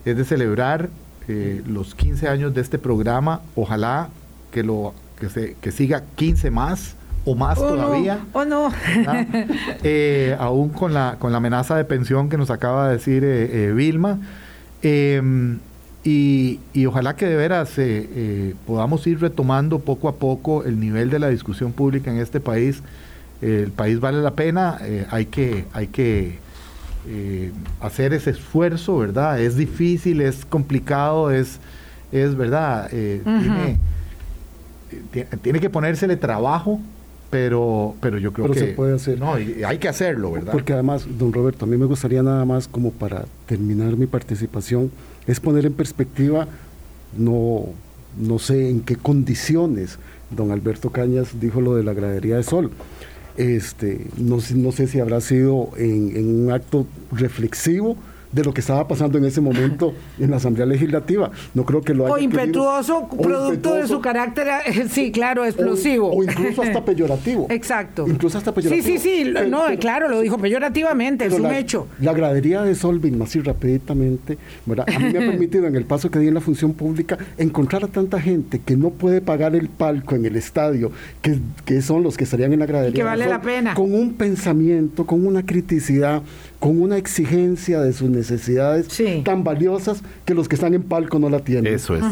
[0.06, 0.90] es de celebrar
[1.28, 3.42] eh, los 15 años de este programa.
[3.56, 4.10] Ojalá
[4.52, 6.96] que, lo, que, se, que siga 15 más
[7.28, 8.20] o más Oh, todavía.
[8.34, 8.70] no, oh, no.
[9.84, 13.68] Eh, aún con la, con la amenaza de pensión que nos acaba de decir eh,
[13.70, 14.20] eh, Vilma.
[14.82, 15.22] Eh,
[16.04, 17.76] y, y ojalá que de veras
[18.66, 22.82] podamos ir retomando poco a poco el nivel de la discusión pública en este país.
[23.42, 24.78] El país vale la pena,
[25.12, 26.40] hay que, hay que
[27.08, 27.52] eh,
[27.82, 29.40] hacer ese esfuerzo, ¿verdad?
[29.42, 31.60] Es difícil, es complicado, es,
[32.12, 33.72] es verdad, eh, tiene,
[34.92, 36.80] eh, ti- tiene que ponérsele trabajo,
[37.30, 39.20] pero, pero yo creo Pero que se puede hacer.
[39.20, 40.52] No, y hay que hacerlo, ¿verdad?
[40.54, 44.92] Porque además, don Roberto, a mí me gustaría nada más como para terminar mi participación,
[45.28, 46.48] es poner en perspectiva,
[47.18, 47.66] no,
[48.18, 49.98] no sé en qué condiciones
[50.30, 52.72] don Alberto Cañas dijo lo de la gradería de sol.
[53.38, 54.56] Este, no, sé-
[54.88, 57.96] si habrá sido en, en un acto reflexivo
[58.32, 61.32] de lo que estaba pasando en ese momento en la Asamblea Legislativa.
[61.54, 65.12] No creo que lo haya O querido- impetuoso, o producto de su carácter, eh, sí,
[65.12, 66.08] claro, explosivo.
[66.12, 67.48] O, o incluso hasta peyorativo.
[67.50, 68.06] Exacto.
[68.08, 68.86] Incluso hasta Sí, peyorativo.
[68.88, 71.88] sí, sí, Pero- no, pero- claro, lo dijo peyorativamente, es un la, hecho.
[72.02, 74.86] La gradería de Sol, Vilma, así rapiditamente, ¿verdad?
[74.94, 77.84] a mí me ha permitido en el paso que di en la función pública encontrar
[77.84, 82.04] a tanta gente que no puede pagar el palco en el estadio, que, que son
[82.04, 82.94] los que estarían en la gradería.
[82.96, 83.74] que vale Sol, la pena.
[83.74, 86.22] Con un pensamiento, con una criticidad,
[86.60, 89.22] con una exigencia de sus necesidades Sí.
[89.24, 91.74] tan valiosas que los que están en palco no la tienen.
[91.74, 92.04] Eso es.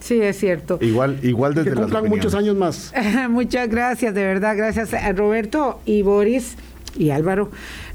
[0.00, 0.78] Sí, es cierto.
[0.80, 2.92] Igual, igual Que desde las cumplan muchos años más.
[3.30, 6.56] Muchas gracias, de verdad, gracias a Roberto y Boris
[6.98, 7.50] y Álvaro.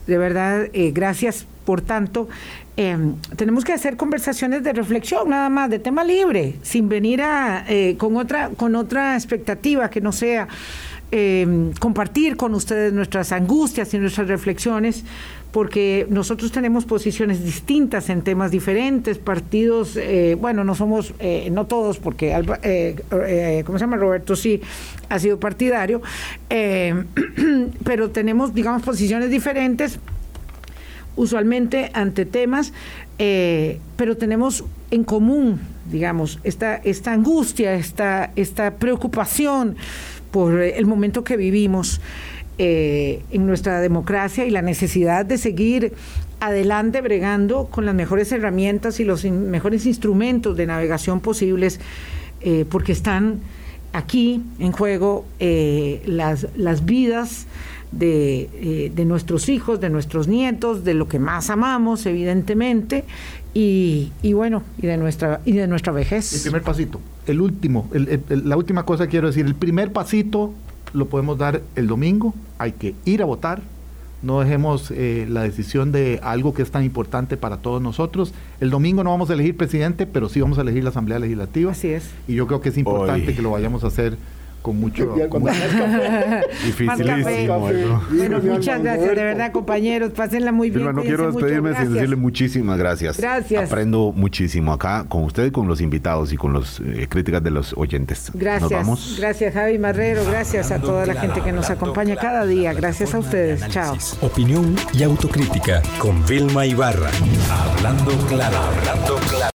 [0.07, 2.29] De verdad, eh, gracias por tanto.
[2.77, 2.95] Eh,
[3.35, 7.95] tenemos que hacer conversaciones de reflexión, nada más, de tema libre, sin venir a, eh,
[7.97, 10.47] con, otra, con otra expectativa que no sea
[11.11, 15.03] eh, compartir con ustedes nuestras angustias y nuestras reflexiones,
[15.51, 21.65] porque nosotros tenemos posiciones distintas en temas diferentes, partidos, eh, bueno, no somos, eh, no
[21.65, 23.97] todos, porque, eh, ¿cómo se llama?
[23.97, 24.61] Roberto sí
[25.09, 26.01] ha sido partidario,
[26.49, 27.05] eh,
[27.83, 29.99] pero tenemos, digamos, posiciones diferentes,
[31.15, 32.73] usualmente ante temas,
[33.17, 39.75] pero tenemos en común, digamos, esta, esta angustia, esta, esta preocupación
[40.37, 41.99] por el momento que vivimos
[42.59, 45.93] eh, en nuestra democracia y la necesidad de seguir
[46.39, 51.79] adelante bregando con las mejores herramientas y los mejores instrumentos de navegación posibles,
[52.41, 53.39] eh, porque están
[53.93, 57.47] aquí en juego eh, las, las vidas
[57.91, 63.05] de, de nuestros hijos, de nuestros nietos, de lo que más amamos, evidentemente,
[63.59, 66.41] y, y bueno, y de nuestra, y de nuestra El vejez.
[66.43, 69.91] primer pasito, el último, el- el- el- la última cosa que quiero decir, el primer
[69.91, 70.53] pasito
[70.93, 73.61] lo podemos dar el domingo, hay que ir a votar,
[74.21, 78.33] no dejemos eh, la decisión de algo que es tan importante para todos nosotros.
[78.59, 81.71] El domingo no vamos a elegir presidente, pero sí vamos a elegir la Asamblea Legislativa.
[81.71, 82.09] Así es.
[82.27, 83.33] Y yo creo que es importante Hoy.
[83.35, 84.17] que lo vayamos a hacer
[84.61, 85.13] con mucho...
[85.29, 85.43] Con.
[86.65, 88.01] Dificilísimo eso.
[88.11, 90.11] Bueno, muchas gracias, de verdad, compañeros.
[90.11, 90.79] Pásenla muy bien.
[90.79, 93.17] Vilma, no quiero despedirme sin decirle muchísimas gracias.
[93.17, 93.71] Gracias.
[93.71, 97.73] Aprendo muchísimo acá con usted y con los invitados y con las críticas de los
[97.77, 98.31] oyentes.
[98.33, 99.15] Nos Gracias, vamos.
[99.19, 103.19] gracias Javi Marrero, gracias a toda la gente que nos acompaña cada día, gracias a
[103.19, 103.95] ustedes, chao.
[104.21, 107.09] Opinión y autocrítica con Vilma Ibarra.
[107.49, 109.37] Hablando claro, hablando claro.